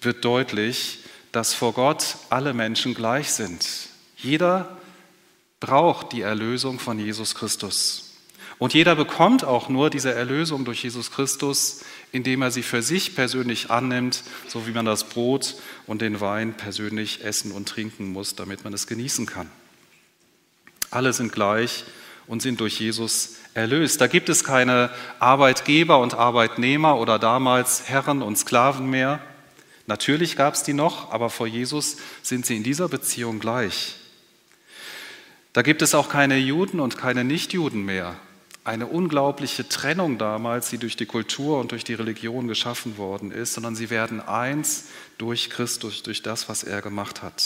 wird 0.00 0.24
deutlich, 0.24 1.00
dass 1.32 1.52
vor 1.52 1.74
Gott 1.74 2.16
alle 2.30 2.54
Menschen 2.54 2.94
gleich 2.94 3.30
sind. 3.32 3.66
Jeder 4.16 4.78
braucht 5.60 6.12
die 6.12 6.22
Erlösung 6.22 6.78
von 6.78 6.98
Jesus 6.98 7.34
Christus. 7.34 8.06
Und 8.58 8.74
jeder 8.74 8.94
bekommt 8.94 9.44
auch 9.44 9.68
nur 9.68 9.90
diese 9.90 10.12
Erlösung 10.12 10.64
durch 10.64 10.82
Jesus 10.82 11.10
Christus, 11.10 11.82
indem 12.12 12.42
er 12.42 12.50
sie 12.50 12.62
für 12.62 12.82
sich 12.82 13.14
persönlich 13.14 13.70
annimmt, 13.70 14.22
so 14.48 14.66
wie 14.66 14.72
man 14.72 14.84
das 14.84 15.04
Brot 15.04 15.56
und 15.86 16.02
den 16.02 16.20
Wein 16.20 16.54
persönlich 16.54 17.24
essen 17.24 17.52
und 17.52 17.68
trinken 17.68 18.12
muss, 18.12 18.34
damit 18.34 18.64
man 18.64 18.72
es 18.72 18.86
genießen 18.86 19.26
kann. 19.26 19.50
Alle 20.90 21.12
sind 21.12 21.32
gleich 21.32 21.84
und 22.26 22.42
sind 22.42 22.60
durch 22.60 22.80
Jesus 22.80 23.36
erlöst. 23.54 24.00
Da 24.00 24.06
gibt 24.06 24.28
es 24.28 24.44
keine 24.44 24.90
Arbeitgeber 25.18 25.98
und 25.98 26.14
Arbeitnehmer 26.14 26.98
oder 26.98 27.18
damals 27.18 27.88
Herren 27.88 28.22
und 28.22 28.36
Sklaven 28.36 28.90
mehr. 28.90 29.20
Natürlich 29.86 30.36
gab 30.36 30.54
es 30.54 30.62
die 30.62 30.72
noch, 30.72 31.12
aber 31.12 31.30
vor 31.30 31.46
Jesus 31.46 31.96
sind 32.22 32.46
sie 32.46 32.56
in 32.56 32.62
dieser 32.62 32.88
Beziehung 32.88 33.40
gleich. 33.40 33.96
Da 35.52 35.62
gibt 35.62 35.82
es 35.82 35.94
auch 35.94 36.08
keine 36.08 36.38
Juden 36.38 36.78
und 36.78 36.96
keine 36.96 37.24
Nichtjuden 37.24 37.84
mehr. 37.84 38.16
Eine 38.62 38.86
unglaubliche 38.86 39.68
Trennung 39.68 40.18
damals, 40.18 40.68
die 40.68 40.78
durch 40.78 40.96
die 40.96 41.06
Kultur 41.06 41.58
und 41.60 41.72
durch 41.72 41.82
die 41.82 41.94
Religion 41.94 42.46
geschaffen 42.46 42.98
worden 42.98 43.30
ist, 43.30 43.54
sondern 43.54 43.74
sie 43.74 43.88
werden 43.88 44.20
eins 44.20 44.88
durch 45.16 45.48
Christus, 45.48 46.02
durch 46.02 46.22
das, 46.22 46.48
was 46.48 46.62
er 46.62 46.82
gemacht 46.82 47.22
hat. 47.22 47.42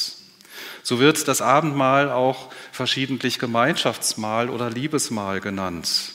So 0.83 0.99
wird 0.99 1.29
das 1.29 1.41
Abendmahl 1.41 2.11
auch 2.11 2.51
verschiedentlich 2.73 3.39
Gemeinschaftsmahl 3.39 4.51
oder 4.51 4.71
Liebesmahl 4.71 5.41
genannt. 5.41 6.13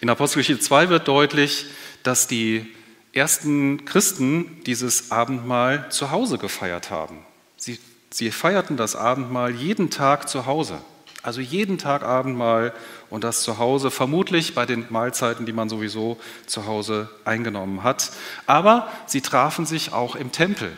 In 0.00 0.10
Apostelgeschichte 0.10 0.62
2 0.62 0.88
wird 0.88 1.08
deutlich, 1.08 1.66
dass 2.02 2.26
die 2.26 2.66
ersten 3.12 3.84
Christen 3.84 4.62
dieses 4.64 5.10
Abendmahl 5.10 5.90
zu 5.90 6.10
Hause 6.10 6.38
gefeiert 6.38 6.90
haben. 6.90 7.24
Sie, 7.56 7.78
sie 8.10 8.30
feierten 8.30 8.76
das 8.76 8.96
Abendmahl 8.96 9.52
jeden 9.52 9.90
Tag 9.90 10.28
zu 10.28 10.46
Hause. 10.46 10.78
Also 11.24 11.40
jeden 11.40 11.78
Tag 11.78 12.02
Abendmahl 12.02 12.74
und 13.08 13.24
das 13.24 13.42
zu 13.42 13.56
Hause, 13.56 13.90
vermutlich 13.90 14.54
bei 14.54 14.66
den 14.66 14.84
Mahlzeiten, 14.90 15.46
die 15.46 15.54
man 15.54 15.70
sowieso 15.70 16.18
zu 16.44 16.66
Hause 16.66 17.08
eingenommen 17.24 17.82
hat. 17.82 18.10
Aber 18.46 18.88
sie 19.06 19.22
trafen 19.22 19.64
sich 19.64 19.94
auch 19.94 20.16
im 20.16 20.32
Tempel. 20.32 20.70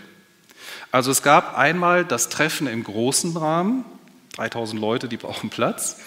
Also 0.92 1.10
es 1.10 1.24
gab 1.24 1.58
einmal 1.58 2.04
das 2.04 2.28
Treffen 2.28 2.68
im 2.68 2.84
großen 2.84 3.36
Rahmen, 3.36 3.84
3000 4.36 4.80
Leute, 4.80 5.08
die 5.08 5.16
brauchen 5.16 5.50
Platz. 5.50 6.00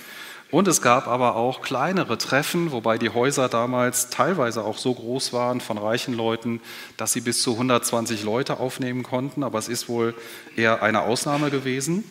Und 0.52 0.69
es 0.69 0.82
gab 0.82 1.08
aber 1.08 1.36
auch 1.36 1.62
kleinere 1.62 2.17
Treffen, 2.17 2.71
wobei 2.71 2.97
die 2.97 3.10
Häuser 3.10 3.49
damals 3.49 4.10
teilweise 4.10 4.63
auch 4.63 4.78
so 4.78 4.93
groß 4.93 5.34
waren 5.34 5.60
von 5.60 5.78
reichen 5.78 6.13
Leuten, 6.13 6.62
dass 6.95 7.12
sie 7.12 7.21
bis 7.21 7.43
zu 7.43 7.52
120 7.52 8.23
Leute 8.23 8.62
aufnehmen 8.62 9.04
konnten. 9.04 9.43
Aber 9.43 9.60
es 9.60 9.67
ist 9.67 9.89
wohl 9.89 10.15
eher 10.56 10.82
eine 10.82 11.02
Ausnahme 11.02 11.52
gewesen. 11.52 12.06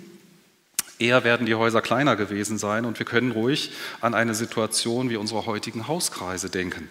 Eher 0.98 1.24
werden 1.24 1.46
die 1.46 1.54
Häuser 1.54 1.80
kleiner 1.80 2.16
gewesen 2.16 2.58
sein 2.58 2.84
und 2.84 2.98
wir 2.98 3.06
können 3.06 3.32
ruhig 3.32 3.72
an 4.00 4.14
eine 4.14 4.34
Situation 4.34 5.10
wie 5.10 5.16
unsere 5.16 5.46
heutigen 5.46 5.86
Hauskreise 5.86 6.50
denken. 6.50 6.88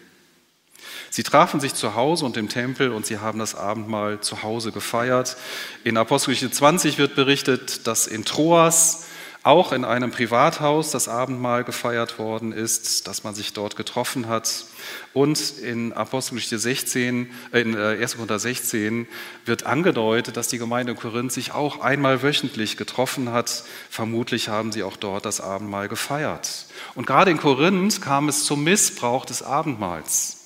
Sie 1.09 1.23
trafen 1.23 1.59
sich 1.59 1.73
zu 1.73 1.95
Hause 1.95 2.25
und 2.25 2.37
im 2.37 2.49
Tempel 2.49 2.91
und 2.91 3.05
sie 3.05 3.19
haben 3.19 3.39
das 3.39 3.55
Abendmahl 3.55 4.21
zu 4.21 4.43
Hause 4.43 4.71
gefeiert. 4.71 5.37
In 5.83 5.97
Apostelgeschichte 5.97 6.55
20 6.55 6.97
wird 6.97 7.15
berichtet, 7.15 7.87
dass 7.87 8.07
in 8.07 8.25
Troas 8.25 9.05
auch 9.47 9.71
in 9.71 9.85
einem 9.85 10.11
Privathaus 10.11 10.91
das 10.91 11.07
Abendmahl 11.07 11.63
gefeiert 11.63 12.19
worden 12.19 12.51
ist, 12.51 13.07
dass 13.07 13.23
man 13.23 13.33
sich 13.33 13.53
dort 13.53 13.77
getroffen 13.77 14.27
hat. 14.27 14.65
Und 15.13 15.59
in 15.59 15.93
Apostelgeschichte 15.93 16.59
16, 16.59 17.31
äh, 17.53 17.61
in 17.61 17.77
1. 17.77 18.13
Äh, 18.13 18.15
Korinther 18.17 18.39
16 18.39 19.07
wird 19.45 19.65
angedeutet, 19.65 20.35
dass 20.35 20.49
die 20.49 20.57
Gemeinde 20.57 20.95
Korinth 20.95 21.31
sich 21.31 21.53
auch 21.53 21.79
einmal 21.79 22.23
wöchentlich 22.23 22.75
getroffen 22.75 23.31
hat. 23.31 23.63
Vermutlich 23.89 24.49
haben 24.49 24.73
sie 24.73 24.83
auch 24.83 24.97
dort 24.97 25.25
das 25.25 25.39
Abendmahl 25.39 25.87
gefeiert. 25.87 26.65
Und 26.95 27.07
gerade 27.07 27.31
in 27.31 27.37
Korinth 27.37 28.01
kam 28.01 28.27
es 28.27 28.43
zum 28.43 28.65
Missbrauch 28.65 29.25
des 29.25 29.43
Abendmahls. 29.43 30.36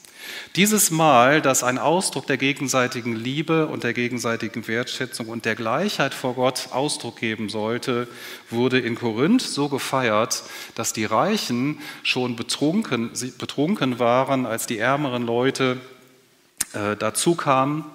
Dieses 0.56 0.92
Mal, 0.92 1.42
das 1.42 1.64
ein 1.64 1.78
Ausdruck 1.78 2.28
der 2.28 2.38
gegenseitigen 2.38 3.16
Liebe 3.16 3.68
und 3.68 3.84
der 3.84 3.94
gegenseitigen 3.94 4.68
Wertschätzung 4.68 5.28
und 5.28 5.46
der 5.46 5.56
Gleichheit 5.56 6.14
vor 6.14 6.36
Gott 6.36 6.70
Ausdruck 6.72 7.18
geben 7.18 7.50
sollte, 7.50 8.08
wurde 8.50 8.80
in 8.80 8.96
Korinth 8.96 9.42
so 9.42 9.70
gefeiert, 9.70 10.44
dass 10.76 10.94
die 10.94 11.06
Reichen 11.06 11.80
schon 12.04 12.36
betrunken, 12.36 13.12
betrunken 13.38 14.00
waren, 14.00 14.46
als 14.46 14.68
die 14.68 14.78
ärmeren 14.78 15.26
Leute 15.26 15.78
äh, 16.74 16.96
dazu 16.98 17.36
kamen. 17.36 17.86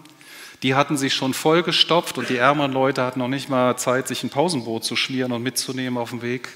Die 0.62 0.74
hatten 0.74 0.96
sich 0.96 1.14
schon 1.14 1.34
vollgestopft 1.34 2.16
und 2.18 2.30
die 2.30 2.38
ärmeren 2.38 2.72
Leute 2.72 3.02
hatten 3.02 3.18
noch 3.18 3.28
nicht 3.28 3.48
mal 3.48 3.76
Zeit, 3.76 4.08
sich 4.08 4.22
ein 4.22 4.30
Pausenbrot 4.30 4.84
zu 4.84 4.96
schmieren 4.96 5.32
und 5.32 5.42
mitzunehmen 5.42 5.98
auf 5.98 6.10
dem 6.10 6.22
Weg. 6.22 6.48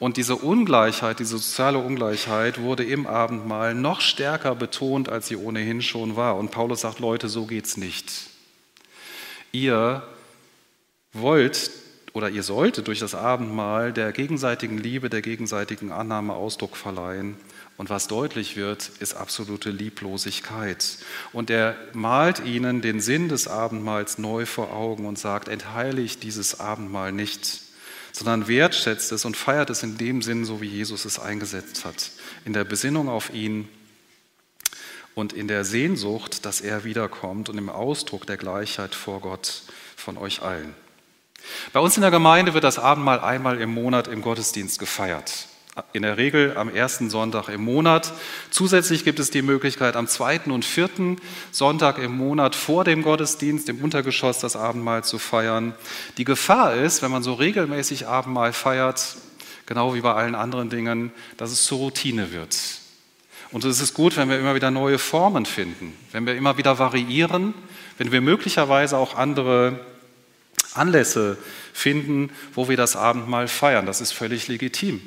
Und 0.00 0.16
diese 0.16 0.34
Ungleichheit, 0.34 1.18
diese 1.18 1.36
soziale 1.36 1.78
Ungleichheit 1.78 2.58
wurde 2.58 2.84
im 2.84 3.06
Abendmahl 3.06 3.74
noch 3.74 4.00
stärker 4.00 4.54
betont, 4.54 5.10
als 5.10 5.28
sie 5.28 5.36
ohnehin 5.36 5.82
schon 5.82 6.16
war. 6.16 6.36
Und 6.38 6.50
Paulus 6.50 6.80
sagt, 6.80 7.00
Leute, 7.00 7.28
so 7.28 7.44
geht's 7.44 7.76
nicht. 7.76 8.10
Ihr 9.52 10.02
wollt 11.12 11.70
oder 12.14 12.30
ihr 12.30 12.42
solltet 12.42 12.88
durch 12.88 12.98
das 12.98 13.14
Abendmahl 13.14 13.92
der 13.92 14.12
gegenseitigen 14.12 14.78
Liebe, 14.78 15.10
der 15.10 15.20
gegenseitigen 15.20 15.92
Annahme 15.92 16.32
Ausdruck 16.32 16.78
verleihen. 16.78 17.36
Und 17.76 17.90
was 17.90 18.08
deutlich 18.08 18.56
wird, 18.56 18.90
ist 19.00 19.14
absolute 19.14 19.70
Lieblosigkeit. 19.70 20.96
Und 21.34 21.50
er 21.50 21.76
malt 21.92 22.42
ihnen 22.44 22.80
den 22.80 23.00
Sinn 23.02 23.28
des 23.28 23.48
Abendmahls 23.48 24.16
neu 24.16 24.46
vor 24.46 24.72
Augen 24.72 25.04
und 25.04 25.18
sagt, 25.18 25.48
entheiligt 25.48 26.22
dieses 26.22 26.58
Abendmahl 26.58 27.12
nicht 27.12 27.69
sondern 28.12 28.48
wertschätzt 28.48 29.12
es 29.12 29.24
und 29.24 29.36
feiert 29.36 29.70
es 29.70 29.82
in 29.82 29.98
dem 29.98 30.22
Sinn, 30.22 30.44
so 30.44 30.60
wie 30.60 30.68
Jesus 30.68 31.04
es 31.04 31.18
eingesetzt 31.18 31.84
hat, 31.84 32.10
in 32.44 32.52
der 32.52 32.64
Besinnung 32.64 33.08
auf 33.08 33.32
ihn 33.32 33.68
und 35.14 35.32
in 35.32 35.48
der 35.48 35.64
Sehnsucht, 35.64 36.44
dass 36.46 36.60
er 36.60 36.84
wiederkommt 36.84 37.48
und 37.48 37.58
im 37.58 37.68
Ausdruck 37.68 38.26
der 38.26 38.36
Gleichheit 38.36 38.94
vor 38.94 39.20
Gott 39.20 39.62
von 39.96 40.16
euch 40.16 40.42
allen. 40.42 40.74
Bei 41.72 41.80
uns 41.80 41.96
in 41.96 42.02
der 42.02 42.10
Gemeinde 42.10 42.54
wird 42.54 42.64
das 42.64 42.78
Abendmahl 42.78 43.20
einmal 43.20 43.60
im 43.60 43.72
Monat 43.72 44.08
im 44.08 44.22
Gottesdienst 44.22 44.78
gefeiert 44.78 45.46
in 45.92 46.02
der 46.02 46.16
Regel 46.16 46.56
am 46.56 46.68
ersten 46.68 47.10
Sonntag 47.10 47.48
im 47.48 47.62
Monat. 47.62 48.12
Zusätzlich 48.50 49.04
gibt 49.04 49.18
es 49.20 49.30
die 49.30 49.42
Möglichkeit, 49.42 49.96
am 49.96 50.08
zweiten 50.08 50.50
und 50.50 50.64
vierten 50.64 51.16
Sonntag 51.52 51.98
im 51.98 52.16
Monat 52.16 52.54
vor 52.54 52.84
dem 52.84 53.02
Gottesdienst 53.02 53.68
im 53.68 53.82
Untergeschoss 53.82 54.40
das 54.40 54.56
Abendmahl 54.56 55.04
zu 55.04 55.18
feiern. 55.18 55.74
Die 56.16 56.24
Gefahr 56.24 56.74
ist, 56.74 57.02
wenn 57.02 57.10
man 57.10 57.22
so 57.22 57.34
regelmäßig 57.34 58.08
Abendmahl 58.08 58.52
feiert, 58.52 59.16
genau 59.66 59.94
wie 59.94 60.00
bei 60.00 60.12
allen 60.12 60.34
anderen 60.34 60.70
Dingen, 60.70 61.12
dass 61.36 61.52
es 61.52 61.64
zur 61.64 61.78
Routine 61.78 62.32
wird. 62.32 62.56
Und 63.52 63.64
es 63.64 63.80
ist 63.80 63.94
gut, 63.94 64.16
wenn 64.16 64.28
wir 64.28 64.38
immer 64.38 64.54
wieder 64.54 64.70
neue 64.70 64.98
Formen 64.98 65.46
finden, 65.46 65.96
wenn 66.12 66.26
wir 66.26 66.34
immer 66.34 66.56
wieder 66.56 66.78
variieren, 66.78 67.54
wenn 67.98 68.12
wir 68.12 68.20
möglicherweise 68.20 68.96
auch 68.96 69.16
andere 69.16 69.84
Anlässe 70.74 71.36
finden, 71.72 72.30
wo 72.54 72.68
wir 72.68 72.76
das 72.76 72.96
Abendmahl 72.96 73.48
feiern. 73.48 73.86
Das 73.86 74.00
ist 74.00 74.12
völlig 74.12 74.46
legitim. 74.48 75.00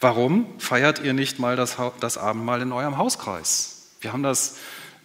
Warum 0.00 0.46
feiert 0.58 1.02
ihr 1.04 1.12
nicht 1.12 1.38
mal 1.38 1.56
das, 1.56 1.76
das 2.00 2.16
Abendmahl 2.16 2.62
in 2.62 2.72
eurem 2.72 2.96
Hauskreis? 2.96 3.88
Wir 4.00 4.14
haben 4.14 4.22
das 4.22 4.56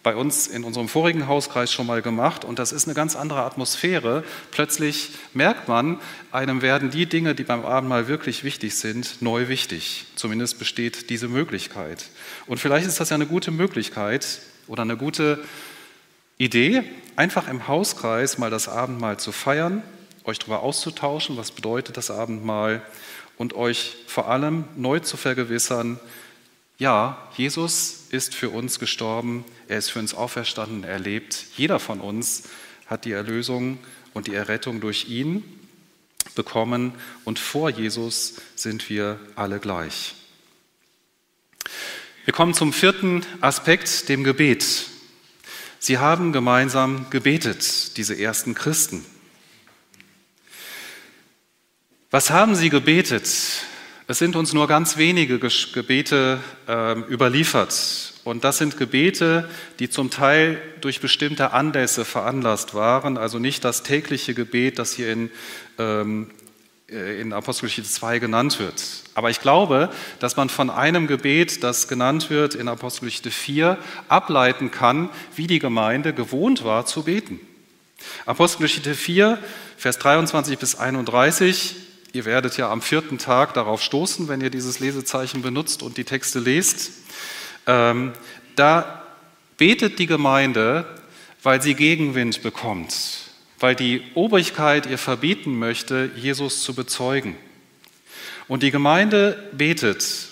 bei 0.02 0.16
uns 0.16 0.46
in 0.46 0.64
unserem 0.64 0.88
vorigen 0.88 1.26
Hauskreis 1.26 1.70
schon 1.72 1.86
mal 1.86 2.00
gemacht 2.00 2.44
und 2.44 2.58
das 2.58 2.72
ist 2.72 2.86
eine 2.86 2.94
ganz 2.94 3.14
andere 3.14 3.42
Atmosphäre. 3.42 4.24
Plötzlich 4.52 5.10
merkt 5.34 5.68
man, 5.68 5.98
einem 6.32 6.62
werden 6.62 6.90
die 6.90 7.06
Dinge, 7.06 7.34
die 7.34 7.42
beim 7.42 7.66
Abendmahl 7.66 8.08
wirklich 8.08 8.42
wichtig 8.42 8.76
sind, 8.76 9.20
neu 9.20 9.48
wichtig. 9.48 10.06
Zumindest 10.14 10.58
besteht 10.58 11.10
diese 11.10 11.28
Möglichkeit. 11.28 12.06
Und 12.46 12.58
vielleicht 12.58 12.86
ist 12.86 13.00
das 13.00 13.10
ja 13.10 13.16
eine 13.16 13.26
gute 13.26 13.50
Möglichkeit 13.50 14.40
oder 14.66 14.82
eine 14.82 14.96
gute 14.96 15.44
Idee, 16.38 16.84
einfach 17.16 17.48
im 17.48 17.68
Hauskreis 17.68 18.38
mal 18.38 18.50
das 18.50 18.68
Abendmahl 18.68 19.18
zu 19.18 19.32
feiern, 19.32 19.82
euch 20.24 20.38
darüber 20.38 20.60
auszutauschen, 20.60 21.36
was 21.36 21.50
bedeutet 21.50 21.96
das 21.96 22.10
Abendmahl 22.10 22.80
und 23.36 23.54
euch 23.54 23.96
vor 24.06 24.28
allem 24.28 24.64
neu 24.76 25.00
zu 25.00 25.16
vergewissern, 25.16 25.98
Ja, 26.78 27.30
Jesus 27.36 28.04
ist 28.10 28.34
für 28.34 28.50
uns 28.50 28.78
gestorben, 28.78 29.44
er 29.66 29.78
ist 29.78 29.90
für 29.90 29.98
uns 29.98 30.12
auferstanden, 30.12 30.84
er 30.84 30.98
lebt. 30.98 31.46
Jeder 31.56 31.78
von 31.78 32.00
uns 32.00 32.44
hat 32.86 33.04
die 33.06 33.12
Erlösung 33.12 33.78
und 34.12 34.26
die 34.26 34.34
Errettung 34.34 34.80
durch 34.80 35.08
ihn 35.08 35.42
bekommen 36.34 36.92
und 37.24 37.38
vor 37.38 37.70
Jesus 37.70 38.34
sind 38.54 38.88
wir 38.90 39.18
alle 39.36 39.58
gleich. 39.58 40.14
Wir 42.24 42.34
kommen 42.34 42.54
zum 42.54 42.72
vierten 42.72 43.24
Aspekt, 43.40 44.08
dem 44.08 44.24
Gebet. 44.24 44.86
Sie 45.78 45.98
haben 45.98 46.32
gemeinsam 46.32 47.08
gebetet, 47.10 47.96
diese 47.96 48.18
ersten 48.18 48.54
Christen. 48.54 49.04
Was 52.12 52.30
haben 52.30 52.54
sie 52.54 52.70
gebetet? 52.70 53.24
Es 54.06 54.18
sind 54.18 54.36
uns 54.36 54.52
nur 54.52 54.68
ganz 54.68 54.96
wenige 54.96 55.40
Gebete 55.40 56.38
äh, 56.68 56.92
überliefert. 57.10 58.12
Und 58.22 58.44
das 58.44 58.58
sind 58.58 58.76
Gebete, 58.76 59.48
die 59.80 59.90
zum 59.90 60.10
Teil 60.10 60.62
durch 60.80 61.00
bestimmte 61.00 61.50
Anlässe 61.52 62.04
veranlasst 62.04 62.74
waren, 62.74 63.18
also 63.18 63.40
nicht 63.40 63.64
das 63.64 63.82
tägliche 63.82 64.34
Gebet, 64.34 64.78
das 64.78 64.92
hier 64.92 65.12
in, 65.12 65.30
ähm, 65.78 66.30
äh, 66.88 67.20
in 67.20 67.32
Apostelgeschichte 67.32 67.90
2 67.90 68.20
genannt 68.20 68.60
wird. 68.60 68.84
Aber 69.14 69.30
ich 69.30 69.40
glaube, 69.40 69.90
dass 70.20 70.36
man 70.36 70.48
von 70.48 70.70
einem 70.70 71.08
Gebet, 71.08 71.64
das 71.64 71.88
genannt 71.88 72.30
wird 72.30 72.54
in 72.54 72.68
Apostelgeschichte 72.68 73.32
4, 73.32 73.78
ableiten 74.06 74.70
kann, 74.70 75.10
wie 75.34 75.48
die 75.48 75.58
Gemeinde 75.58 76.12
gewohnt 76.12 76.62
war 76.62 76.86
zu 76.86 77.02
beten. 77.02 77.40
Apostelgeschichte 78.26 78.94
4, 78.94 79.38
Vers 79.76 79.98
23 79.98 80.56
bis 80.58 80.76
31 80.76 81.85
Ihr 82.16 82.24
werdet 82.24 82.56
ja 82.56 82.70
am 82.72 82.80
vierten 82.80 83.18
Tag 83.18 83.52
darauf 83.52 83.82
stoßen, 83.82 84.26
wenn 84.26 84.40
ihr 84.40 84.48
dieses 84.48 84.80
Lesezeichen 84.80 85.42
benutzt 85.42 85.82
und 85.82 85.98
die 85.98 86.04
Texte 86.04 86.38
lest. 86.38 86.92
Ähm, 87.66 88.14
da 88.54 89.02
betet 89.58 89.98
die 89.98 90.06
Gemeinde, 90.06 90.86
weil 91.42 91.60
sie 91.60 91.74
Gegenwind 91.74 92.40
bekommt, 92.40 92.94
weil 93.58 93.74
die 93.74 94.02
Obrigkeit 94.14 94.86
ihr 94.86 94.96
verbieten 94.96 95.58
möchte, 95.58 96.10
Jesus 96.16 96.62
zu 96.62 96.72
bezeugen. 96.72 97.36
Und 98.48 98.62
die 98.62 98.70
Gemeinde 98.70 99.50
betet. 99.52 100.28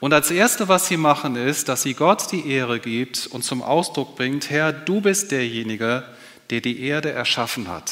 Und 0.00 0.12
als 0.12 0.30
Erste, 0.30 0.68
was 0.68 0.86
sie 0.86 0.98
machen, 0.98 1.34
ist, 1.36 1.70
dass 1.70 1.82
sie 1.82 1.94
Gott 1.94 2.30
die 2.30 2.46
Ehre 2.46 2.78
gibt 2.78 3.26
und 3.28 3.42
zum 3.42 3.62
Ausdruck 3.62 4.16
bringt, 4.16 4.50
Herr, 4.50 4.70
du 4.70 5.00
bist 5.00 5.30
derjenige, 5.30 6.04
der 6.50 6.60
die 6.60 6.82
Erde 6.82 7.10
erschaffen 7.10 7.68
hat. 7.68 7.90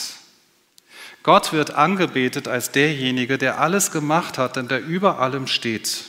Gott 1.24 1.54
wird 1.54 1.70
angebetet 1.74 2.48
als 2.48 2.70
derjenige, 2.70 3.38
der 3.38 3.58
alles 3.58 3.90
gemacht 3.90 4.38
hat 4.38 4.58
und 4.58 4.70
der 4.70 4.84
über 4.84 5.18
allem 5.18 5.46
steht. 5.46 6.04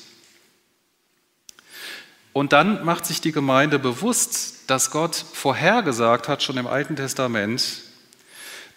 Und 2.34 2.51
dann 2.51 2.84
macht 2.84 3.06
sich 3.06 3.21
die 3.21 3.32
Gemeinde 3.32 3.80
bewusst, 3.80 4.69
dass 4.69 4.91
Gott 4.91 5.15
vorhergesagt 5.15 6.28
hat, 6.28 6.43
schon 6.43 6.58
im 6.58 6.67
Alten 6.67 6.97
Testament, 6.97 7.84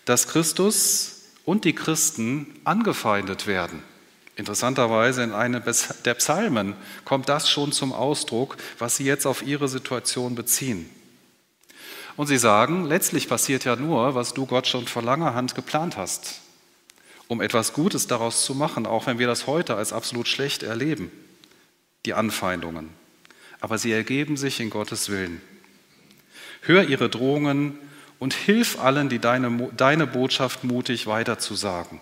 dass 0.05 0.29
Christus 0.29 1.23
und 1.45 1.65
die 1.65 1.75
Christen 1.75 2.61
angefeindet 2.65 3.49
werden. 3.49 3.83
Interessanterweise 4.37 5.25
in 5.25 5.33
einem 5.33 5.61
der 6.05 6.15
Psalmen 6.15 6.77
kommt 7.05 7.29
das 7.29 7.51
schon 7.51 7.73
zum 7.73 7.93
Ausdruck, 7.93 8.57
was 8.79 8.97
sie 8.97 9.05
jetzt 9.05 9.27
auf 9.27 9.43
ihre 9.43 9.67
Situation 9.67 10.37
beziehen. 10.37 10.89
Und 12.19 12.27
sie 12.27 12.37
sagen, 12.37 12.85
letztlich 12.85 13.29
passiert 13.29 13.65
ja 13.65 13.77
nur, 13.77 14.17
was 14.17 14.35
du 14.35 14.45
Gott 14.45 14.67
schon 14.67 14.89
vor 14.89 15.05
langer 15.05 15.35
Hand 15.35 15.55
geplant 15.55 15.97
hast, 15.97 16.41
um 17.29 17.41
etwas 17.41 17.73
Gutes 17.73 18.09
daraus 18.09 18.45
zu 18.45 18.57
machen, 18.57 18.87
auch 18.87 19.07
wenn 19.07 19.21
wir 19.21 19.29
das 19.29 19.47
heute 19.47 19.77
als 19.77 19.93
absolut 19.93 20.27
schlecht 20.27 20.65
erleben, 20.65 21.13
die 22.07 22.15
Anfeindungen. 22.15 22.89
Aber 23.61 23.79
sie 23.79 23.93
ergeben 23.93 24.37
sich 24.37 24.59
in 24.59 24.69
Gottes 24.69 25.11
Willen. 25.11 25.41
Hör 26.63 26.89
ihre 26.89 27.09
Drohungen 27.09 27.79
und 28.19 28.35
hilf 28.35 28.81
allen, 28.81 29.09
die 29.09 29.21
deine, 29.21 29.71
deine 29.77 30.09
Botschaft 30.09 30.65
mutig 30.65 31.07
weiterzusagen. 31.07 32.01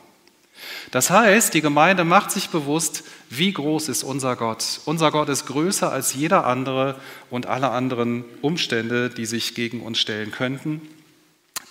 Das 0.91 1.11
heißt, 1.11 1.55
die 1.55 1.61
Gemeinde 1.61 2.05
macht 2.05 2.31
sich 2.31 2.51
bewusst, 2.51 3.05
wie 3.29 3.53
groß 3.53 3.89
ist 3.89 4.05
unser 4.05 4.37
Gott. 4.37 4.81
Unser 4.85 5.11
Gott 5.11 5.29
ist 5.29 5.47
größer 5.47 5.91
als 5.91 6.15
jeder 6.15 6.47
andere 6.47 7.01
und 7.31 7.47
alle 7.47 7.71
anderen 7.71 8.25
Umstände, 8.41 9.11
die 9.11 9.27
sich 9.27 9.55
gegen 9.55 9.83
uns 9.83 9.99
stellen 9.99 10.31
könnten. 10.31 10.81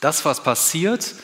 Das, 0.02 0.26
was 0.26 0.44
passiert, 0.44 1.16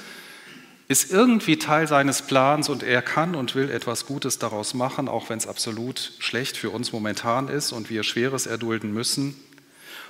ist 0.88 1.12
irgendwie 1.12 1.58
Teil 1.58 1.88
seines 1.88 2.22
Plans 2.22 2.70
und 2.70 2.84
er 2.84 3.02
kann 3.02 3.36
und 3.36 3.56
will 3.56 3.70
etwas 3.70 4.06
Gutes 4.06 4.40
daraus 4.40 4.74
machen, 4.74 5.08
auch 5.08 5.30
wenn 5.30 5.38
es 5.38 5.48
absolut 5.48 6.14
schlecht 6.20 6.58
für 6.58 6.70
uns 6.70 6.92
momentan 6.92 7.48
ist 7.48 7.72
und 7.72 7.90
wir 7.90 8.04
Schweres 8.04 8.46
erdulden 8.46 8.94
müssen. 8.94 9.36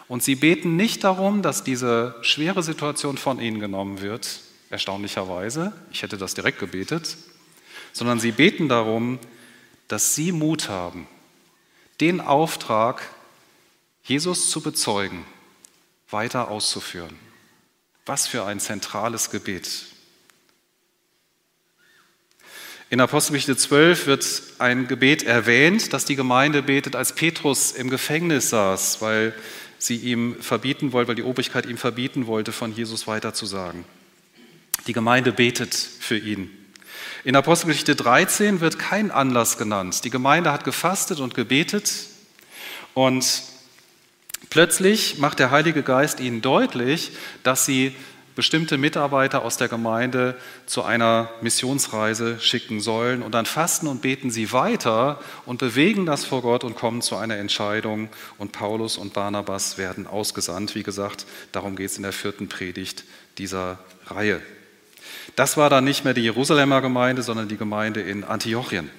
Und 0.08 0.24
sie 0.24 0.36
beten 0.36 0.76
nicht 0.76 1.04
darum, 1.04 1.42
dass 1.42 1.64
diese 1.64 2.16
schwere 2.22 2.64
Situation 2.64 3.18
von 3.18 3.40
ihnen 3.40 3.60
genommen 3.60 4.02
wird, 4.02 4.40
erstaunlicherweise. 4.70 5.74
Ich 5.92 6.04
hätte 6.04 6.18
das 6.18 6.34
direkt 6.34 6.60
gebetet 6.60 7.16
sondern 7.94 8.20
sie 8.20 8.32
beten 8.32 8.70
darum, 8.70 9.20
dass 9.88 10.16
sie 10.16 10.32
Mut 10.32 10.70
haben, 10.70 11.08
den 12.00 12.22
Auftrag, 12.22 13.02
Jesus 14.04 14.50
zu 14.50 14.62
bezeugen, 14.62 15.26
weiter 16.10 16.50
auszuführen. 16.50 17.16
Was 18.06 18.28
für 18.28 18.46
ein 18.46 18.60
zentrales 18.60 19.30
Gebet. 19.30 19.86
In 22.90 23.00
Apostelgeschichte 23.00 23.56
12 23.56 24.08
wird 24.08 24.44
ein 24.60 24.88
Gebet 24.88 25.24
erwähnt, 25.24 25.94
das 25.94 26.04
die 26.04 26.18
Gemeinde 26.18 26.62
betet, 26.62 26.96
als 26.96 27.16
Petrus 27.16 27.72
im 27.72 27.90
Gefängnis 27.90 28.50
saß, 28.50 29.02
weil 29.02 29.34
sie 29.78 29.96
ihm 29.96 30.36
verbieten 30.42 30.92
wollte, 30.92 31.10
weil 31.10 31.16
die 31.16 31.24
Obrigkeit 31.24 31.66
ihm 31.66 31.78
verbieten 31.78 32.28
wollte, 32.28 32.52
von 32.52 32.74
Jesus 32.74 33.08
weiterzusagen. 33.08 33.86
Die 34.88 34.94
Gemeinde 34.94 35.32
betet 35.32 35.74
für 35.74 36.18
ihn. 36.18 36.50
In 37.24 37.36
Apostelgeschichte 37.36 37.96
13 37.96 38.62
wird 38.62 38.80
kein 38.80 39.12
Anlass 39.12 39.60
genannt. 39.60 40.04
Die 40.04 40.10
Gemeinde 40.10 40.52
hat 40.52 40.64
gefastet 40.64 41.20
und 41.20 41.36
gebetet 41.36 41.94
und 42.96 43.44
plötzlich 44.50 45.20
macht 45.20 45.38
der 45.38 45.52
Heilige 45.52 45.84
Geist 45.84 46.20
ihnen 46.20 46.42
deutlich, 46.42 47.12
dass 47.44 47.64
sie 47.64 47.96
bestimmte 48.36 48.80
Mitarbeiter 48.80 49.44
aus 49.44 49.58
der 49.58 49.68
Gemeinde 49.68 50.36
zu 50.66 50.82
einer 50.82 51.30
Missionsreise 51.42 52.40
schicken 52.40 52.80
sollen. 52.80 53.22
Und 53.22 53.36
dann 53.36 53.46
fasten 53.46 53.86
und 53.86 54.02
beten 54.02 54.32
sie 54.32 54.52
weiter 54.52 55.20
und 55.46 55.60
bewegen 55.60 56.08
das 56.08 56.26
vor 56.26 56.42
Gott 56.42 56.64
und 56.64 56.76
kommen 56.76 57.04
zu 57.04 57.18
einer 57.18 57.38
Entscheidung. 57.38 58.10
Und 58.40 58.52
Paulus 58.52 58.98
und 58.98 59.14
Barnabas 59.14 59.78
werden 59.78 60.08
ausgesandt. 60.08 60.74
Wie 60.74 60.82
gesagt, 60.82 61.28
darum 61.52 61.76
geht 61.76 61.92
es 61.92 61.98
in 61.98 62.04
der 62.04 62.14
vierten 62.14 62.50
Predigt 62.50 63.04
dieser 63.38 63.78
Reihe. 64.08 64.42
Das 65.36 65.58
war 65.58 65.70
dann 65.70 65.84
nicht 65.84 66.04
mehr 66.04 66.14
die 66.14 66.24
Jerusalemer 66.24 66.82
Gemeinde, 66.82 67.24
sondern 67.24 67.48
die 67.48 67.58
Gemeinde 67.58 68.02
in 68.02 68.24
Antiochien. 68.24 68.90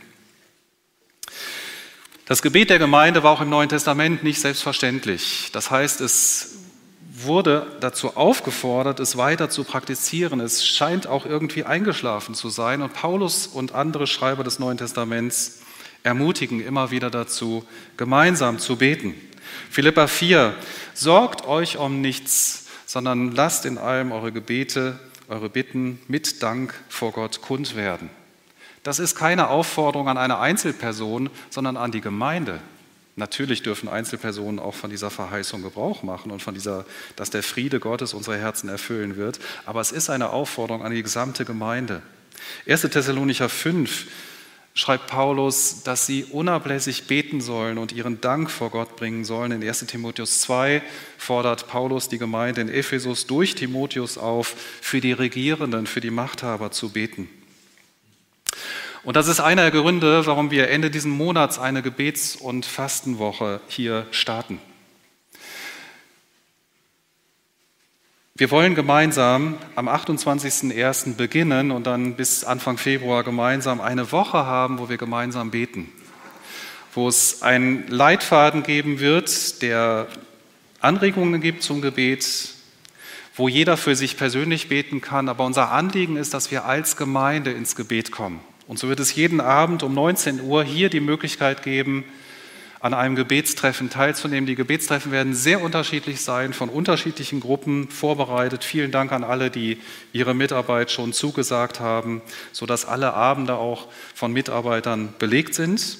Das 2.26 2.40
Gebet 2.40 2.70
der 2.70 2.78
Gemeinde 2.78 3.22
war 3.22 3.32
auch 3.32 3.40
im 3.40 3.50
Neuen 3.50 3.68
Testament 3.68 4.22
nicht 4.22 4.40
selbstverständlich. 4.40 5.50
Das 5.52 5.70
heißt, 5.70 6.00
es 6.00 6.56
wurde 7.14 7.66
dazu 7.80 8.16
aufgefordert, 8.16 9.00
es 9.00 9.16
weiter 9.16 9.50
zu 9.50 9.64
praktizieren. 9.64 10.40
Es 10.40 10.66
scheint 10.66 11.06
auch 11.06 11.26
irgendwie 11.26 11.64
eingeschlafen 11.64 12.34
zu 12.34 12.48
sein. 12.48 12.80
Und 12.80 12.94
Paulus 12.94 13.46
und 13.46 13.74
andere 13.74 14.06
Schreiber 14.06 14.44
des 14.44 14.58
Neuen 14.58 14.78
Testaments 14.78 15.60
ermutigen 16.02 16.64
immer 16.64 16.90
wieder 16.90 17.10
dazu, 17.10 17.64
gemeinsam 17.96 18.58
zu 18.58 18.76
beten. 18.76 19.14
Philippa 19.70 20.06
4, 20.06 20.54
sorgt 20.94 21.46
euch 21.46 21.76
um 21.76 22.00
nichts, 22.00 22.66
sondern 22.86 23.32
lasst 23.32 23.66
in 23.66 23.78
allem 23.78 24.12
eure 24.12 24.32
Gebete 24.32 24.98
eure 25.32 25.48
Bitten 25.48 25.98
mit 26.08 26.42
Dank 26.42 26.74
vor 26.88 27.12
Gott 27.12 27.40
kund 27.40 27.74
werden. 27.74 28.10
Das 28.82 28.98
ist 28.98 29.14
keine 29.14 29.48
Aufforderung 29.48 30.08
an 30.08 30.18
eine 30.18 30.38
Einzelperson, 30.38 31.30
sondern 31.50 31.76
an 31.76 31.90
die 31.90 32.00
Gemeinde. 32.00 32.60
Natürlich 33.16 33.62
dürfen 33.62 33.88
Einzelpersonen 33.88 34.58
auch 34.58 34.74
von 34.74 34.90
dieser 34.90 35.10
Verheißung 35.10 35.62
Gebrauch 35.62 36.02
machen 36.02 36.30
und 36.30 36.42
von 36.42 36.54
dieser, 36.54 36.84
dass 37.16 37.30
der 37.30 37.42
Friede 37.42 37.80
Gottes 37.80 38.14
unsere 38.14 38.38
Herzen 38.38 38.68
erfüllen 38.68 39.16
wird. 39.16 39.38
Aber 39.66 39.80
es 39.80 39.92
ist 39.92 40.10
eine 40.10 40.30
Aufforderung 40.30 40.84
an 40.84 40.92
die 40.92 41.02
gesamte 41.02 41.44
Gemeinde. 41.44 42.02
1. 42.66 42.82
Thessalonicher 42.82 43.48
5 43.48 44.06
schreibt 44.74 45.06
Paulus, 45.06 45.82
dass 45.82 46.06
sie 46.06 46.24
unablässig 46.24 47.06
beten 47.06 47.40
sollen 47.40 47.78
und 47.78 47.92
ihren 47.92 48.20
Dank 48.20 48.50
vor 48.50 48.70
Gott 48.70 48.96
bringen 48.96 49.24
sollen. 49.24 49.52
In 49.52 49.62
1 49.62 49.86
Timotheus 49.86 50.40
2 50.42 50.82
fordert 51.18 51.68
Paulus 51.68 52.08
die 52.08 52.18
Gemeinde 52.18 52.62
in 52.62 52.68
Ephesus 52.68 53.26
durch 53.26 53.54
Timotheus 53.54 54.16
auf, 54.16 54.56
für 54.80 55.00
die 55.00 55.12
Regierenden, 55.12 55.86
für 55.86 56.00
die 56.00 56.10
Machthaber 56.10 56.70
zu 56.70 56.90
beten. 56.90 57.28
Und 59.04 59.16
das 59.16 59.28
ist 59.28 59.40
einer 59.40 59.70
der 59.70 59.80
Gründe, 59.80 60.26
warum 60.26 60.50
wir 60.50 60.68
Ende 60.68 60.90
diesen 60.90 61.10
Monats 61.10 61.58
eine 61.58 61.82
Gebets- 61.82 62.36
und 62.36 62.64
Fastenwoche 62.64 63.60
hier 63.68 64.06
starten. 64.12 64.60
Wir 68.34 68.50
wollen 68.50 68.74
gemeinsam 68.74 69.58
am 69.76 69.90
28.01. 69.90 71.16
beginnen 71.16 71.70
und 71.70 71.86
dann 71.86 72.14
bis 72.14 72.44
Anfang 72.44 72.78
Februar 72.78 73.24
gemeinsam 73.24 73.82
eine 73.82 74.10
Woche 74.10 74.46
haben, 74.46 74.78
wo 74.78 74.88
wir 74.88 74.96
gemeinsam 74.96 75.50
beten. 75.50 75.92
wo 76.94 77.08
es 77.08 77.42
einen 77.42 77.86
Leitfaden 77.88 78.62
geben 78.62 79.00
wird, 79.00 79.60
der 79.60 80.08
Anregungen 80.80 81.42
gibt 81.42 81.62
zum 81.62 81.82
Gebet, 81.82 82.54
wo 83.34 83.48
jeder 83.48 83.76
für 83.76 83.96
sich 83.96 84.16
persönlich 84.16 84.68
beten 84.70 85.02
kann. 85.02 85.28
Aber 85.28 85.44
unser 85.44 85.70
Anliegen 85.70 86.16
ist, 86.16 86.32
dass 86.32 86.50
wir 86.50 86.64
als 86.64 86.96
Gemeinde 86.96 87.50
ins 87.52 87.76
Gebet 87.76 88.12
kommen. 88.12 88.40
Und 88.66 88.78
so 88.78 88.88
wird 88.88 89.00
es 89.00 89.14
jeden 89.14 89.42
Abend 89.42 89.82
um 89.82 89.92
19 89.92 90.40
Uhr 90.40 90.64
hier 90.64 90.88
die 90.88 91.00
Möglichkeit 91.00 91.62
geben, 91.62 92.04
an 92.82 92.94
einem 92.94 93.14
Gebetstreffen 93.14 93.90
teilzunehmen. 93.90 94.46
Die 94.46 94.56
Gebetstreffen 94.56 95.12
werden 95.12 95.34
sehr 95.34 95.62
unterschiedlich 95.62 96.20
sein, 96.20 96.52
von 96.52 96.68
unterschiedlichen 96.68 97.38
Gruppen 97.38 97.88
vorbereitet. 97.88 98.64
Vielen 98.64 98.90
Dank 98.90 99.12
an 99.12 99.22
alle, 99.22 99.50
die 99.50 99.80
ihre 100.12 100.34
Mitarbeit 100.34 100.90
schon 100.90 101.12
zugesagt 101.12 101.78
haben, 101.78 102.22
sodass 102.50 102.84
alle 102.84 103.14
Abende 103.14 103.54
auch 103.54 103.86
von 104.14 104.32
Mitarbeitern 104.32 105.14
belegt 105.20 105.54
sind. 105.54 105.96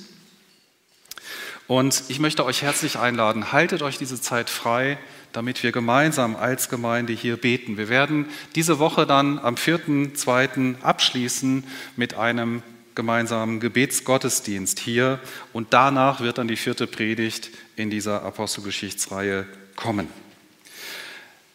Und 1.69 2.03
ich 2.09 2.19
möchte 2.19 2.45
euch 2.45 2.63
herzlich 2.63 2.99
einladen, 2.99 3.53
haltet 3.53 3.83
euch 3.83 3.97
diese 3.97 4.21
Zeit 4.21 4.51
frei, 4.51 4.99
damit 5.33 5.63
wir 5.63 5.71
gemeinsam 5.71 6.35
als 6.35 6.69
Gemeinde 6.69 7.13
hier 7.13 7.37
beten. 7.37 7.79
Wir 7.79 7.89
werden 7.89 8.27
diese 8.57 8.81
Woche 8.81 9.07
dann 9.07 9.39
am 9.39 9.55
4.2. 9.55 10.83
abschließen 10.83 11.63
mit 11.95 12.15
einem 12.15 12.65
gemeinsamen 12.95 13.61
Gebetsgottesdienst 13.61 14.79
hier 14.79 15.19
und 15.53 15.73
danach 15.73 16.21
wird 16.21 16.39
dann 16.39 16.49
die 16.49 16.57
vierte 16.57 16.87
Predigt 16.87 17.51
in 17.77 17.91
dieser 17.91 18.23
Apostelgeschichtsreihe 18.23 19.47
kommen. 19.77 20.09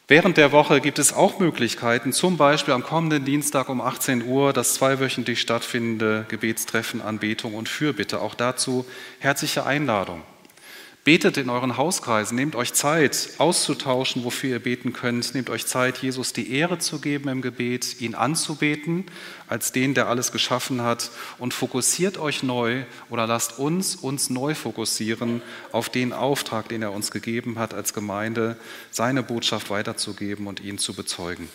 Während 0.09 0.37
der 0.37 0.53
Woche 0.53 0.79
gibt 0.79 0.99
es 0.99 1.11
auch 1.11 1.39
Möglichkeiten, 1.39 2.13
zum 2.13 2.37
Beispiel 2.37 2.73
am 2.73 2.83
kommenden 2.83 3.25
Dienstag 3.25 3.67
um 3.67 3.81
18 3.81 4.23
Uhr 4.25 4.53
das 4.53 4.75
zweiwöchentlich 4.75 5.41
stattfindende 5.41 6.25
Gebetstreffen 6.29 7.01
Anbetung 7.01 7.55
und 7.55 7.67
Fürbitte. 7.67 8.21
Auch 8.21 8.33
dazu 8.33 8.85
herzliche 9.19 9.65
Einladung. 9.65 10.21
Betet 11.07 11.37
in 11.37 11.49
euren 11.49 11.77
Hauskreisen, 11.77 12.35
nehmt 12.35 12.57
euch 12.57 12.73
Zeit 12.73 13.29
auszutauschen, 13.37 14.25
wofür 14.25 14.49
ihr 14.49 14.59
beten 14.59 14.91
könnt. 14.91 15.33
Nehmt 15.33 15.49
euch 15.49 15.65
Zeit, 15.65 15.99
Jesus 15.99 16.33
die 16.33 16.51
Ehre 16.51 16.79
zu 16.79 16.99
geben 16.99 17.29
im 17.29 17.41
Gebet, 17.41 18.01
ihn 18.01 18.13
anzubeten 18.13 19.05
als 19.47 19.71
den, 19.71 19.93
der 19.93 20.09
alles 20.09 20.33
geschaffen 20.33 20.81
hat. 20.81 21.09
Und 21.37 21.53
fokussiert 21.53 22.17
euch 22.17 22.43
neu 22.43 22.83
oder 23.09 23.25
lasst 23.25 23.57
uns 23.57 23.95
uns 23.95 24.29
neu 24.29 24.53
fokussieren 24.53 25.41
auf 25.71 25.87
den 25.87 26.11
Auftrag, 26.11 26.67
den 26.67 26.81
er 26.81 26.91
uns 26.91 27.09
gegeben 27.09 27.57
hat 27.57 27.73
als 27.73 27.93
Gemeinde, 27.93 28.57
seine 28.91 29.23
Botschaft 29.23 29.69
weiterzugeben 29.69 30.45
und 30.45 30.59
ihn 30.59 30.77
zu 30.77 30.93
bezeugen. 30.93 31.47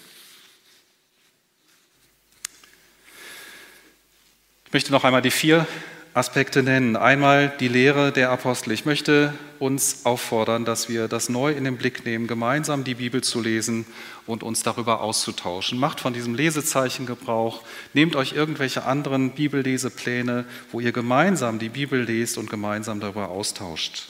Ich 4.65 4.73
möchte 4.73 4.93
noch 4.93 5.05
einmal 5.05 5.21
die 5.21 5.31
vier 5.31 5.67
Aspekte 6.15 6.63
nennen. 6.63 6.97
Einmal 6.97 7.51
die 7.59 7.69
Lehre 7.69 8.13
der 8.13 8.31
Apostel. 8.31 8.73
Ich 8.73 8.85
möchte 8.85 9.33
uns 9.59 10.05
auffordern, 10.05 10.67
dass 10.67 10.91
wir 10.91 11.09
das 11.09 11.31
neu 11.31 11.53
in 11.53 11.65
den 11.65 11.79
Blick 11.79 12.05
nehmen, 12.05 12.27
gemeinsam 12.27 12.85
die 12.85 12.97
Bibel 12.97 13.23
zu 13.23 13.41
lesen 13.41 13.87
und 14.27 14.43
uns 14.43 14.63
darüber 14.63 15.01
auszutauschen. 15.01 15.79
Macht 15.79 16.01
von 16.01 16.13
diesem 16.13 16.35
Lesezeichen 16.35 17.07
Gebrauch. 17.07 17.63
Nehmt 17.95 18.15
euch 18.15 18.35
irgendwelche 18.35 18.85
anderen 18.85 19.31
Bibellesepläne, 19.31 20.45
wo 20.71 20.81
ihr 20.81 20.93
gemeinsam 20.93 21.59
die 21.59 21.71
Bibel 21.71 22.03
lest 22.03 22.37
und 22.37 22.51
gemeinsam 22.51 23.01
darüber 23.01 23.29
austauscht. 23.29 24.09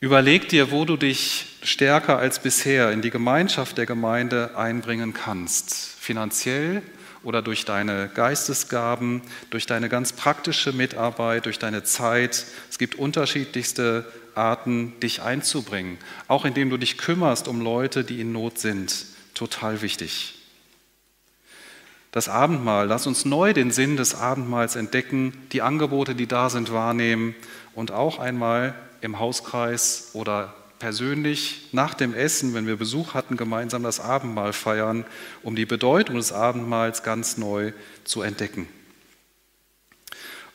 Überleg 0.00 0.48
dir, 0.48 0.72
wo 0.72 0.84
du 0.84 0.96
dich 0.96 1.58
stärker 1.62 2.18
als 2.18 2.40
bisher 2.40 2.90
in 2.90 3.02
die 3.02 3.10
Gemeinschaft 3.10 3.78
der 3.78 3.86
Gemeinde 3.86 4.56
einbringen 4.56 5.12
kannst. 5.12 5.74
Finanziell, 5.74 6.82
oder 7.22 7.42
durch 7.42 7.64
deine 7.64 8.08
Geistesgaben, 8.14 9.22
durch 9.50 9.66
deine 9.66 9.88
ganz 9.88 10.12
praktische 10.12 10.72
Mitarbeit, 10.72 11.46
durch 11.46 11.58
deine 11.58 11.82
Zeit. 11.82 12.46
Es 12.70 12.78
gibt 12.78 12.94
unterschiedlichste 12.94 14.04
Arten, 14.34 14.98
dich 15.00 15.22
einzubringen, 15.22 15.98
auch 16.28 16.44
indem 16.44 16.70
du 16.70 16.76
dich 16.76 16.96
kümmerst 16.96 17.48
um 17.48 17.60
Leute, 17.60 18.04
die 18.04 18.20
in 18.20 18.32
Not 18.32 18.58
sind. 18.58 19.06
Total 19.34 19.82
wichtig. 19.82 20.34
Das 22.12 22.28
Abendmahl, 22.28 22.86
lass 22.86 23.06
uns 23.06 23.24
neu 23.24 23.52
den 23.52 23.70
Sinn 23.70 23.96
des 23.96 24.14
Abendmahls 24.14 24.76
entdecken, 24.76 25.32
die 25.52 25.60
Angebote, 25.60 26.14
die 26.14 26.26
da 26.26 26.48
sind, 26.48 26.72
wahrnehmen 26.72 27.34
und 27.74 27.90
auch 27.90 28.18
einmal 28.18 28.74
im 29.00 29.18
Hauskreis 29.18 30.10
oder 30.14 30.54
persönlich 30.78 31.68
nach 31.72 31.94
dem 31.94 32.14
Essen, 32.14 32.54
wenn 32.54 32.66
wir 32.66 32.76
Besuch 32.76 33.14
hatten, 33.14 33.36
gemeinsam 33.36 33.82
das 33.82 34.00
Abendmahl 34.00 34.52
feiern, 34.52 35.04
um 35.42 35.56
die 35.56 35.66
Bedeutung 35.66 36.16
des 36.16 36.32
Abendmahls 36.32 37.02
ganz 37.02 37.36
neu 37.36 37.72
zu 38.04 38.22
entdecken. 38.22 38.68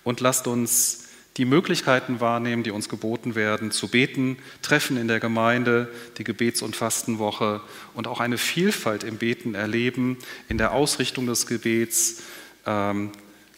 Und 0.04 0.20
lasst 0.20 0.48
uns 0.48 1.06
die 1.38 1.46
Möglichkeiten 1.46 2.20
wahrnehmen, 2.20 2.64
die 2.64 2.72
uns 2.72 2.90
geboten 2.90 3.36
werden, 3.36 3.72
zu 3.72 3.88
beten, 3.88 4.38
Treffen 4.62 4.98
in 4.98 5.08
der 5.08 5.20
Gemeinde, 5.20 5.92
die 6.18 6.24
Gebets- 6.24 6.62
und 6.62 6.76
Fastenwoche 6.76 7.62
und 7.94 8.08
auch 8.08 8.20
eine 8.20 8.38
Vielfalt 8.38 9.04
im 9.04 9.18
Beten 9.18 9.56
erleben, 9.56 10.18
in 10.48 10.58
der 10.58 10.74
Ausrichtung 10.74 11.26
des 11.26 11.48
Gebets. 11.48 12.22
Ähm, 12.66 13.12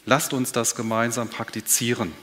lasst 0.06 0.34
uns 0.34 0.52
das 0.52 0.76
gemeinsam 0.76 1.30
praktizieren 1.30 2.14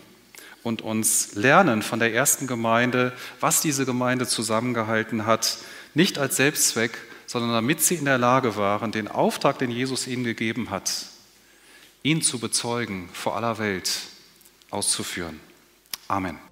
und 0.62 0.82
uns 0.82 1.34
lernen 1.34 1.82
von 1.82 1.98
der 1.98 2.14
ersten 2.14 2.46
Gemeinde, 2.46 3.12
was 3.40 3.60
diese 3.60 3.84
Gemeinde 3.84 4.26
zusammengehalten 4.26 5.26
hat, 5.26 5.58
nicht 5.94 6.18
als 6.18 6.36
Selbstzweck, 6.36 6.98
sondern 7.26 7.52
damit 7.52 7.82
sie 7.82 7.96
in 7.96 8.04
der 8.04 8.18
Lage 8.18 8.56
waren, 8.56 8.92
den 8.92 9.08
Auftrag, 9.08 9.58
den 9.58 9.70
Jesus 9.70 10.06
ihnen 10.06 10.24
gegeben 10.24 10.70
hat, 10.70 11.06
ihn 12.02 12.22
zu 12.22 12.38
bezeugen 12.38 13.08
vor 13.12 13.36
aller 13.36 13.58
Welt 13.58 13.90
auszuführen. 14.70 15.40
Amen. 16.08 16.51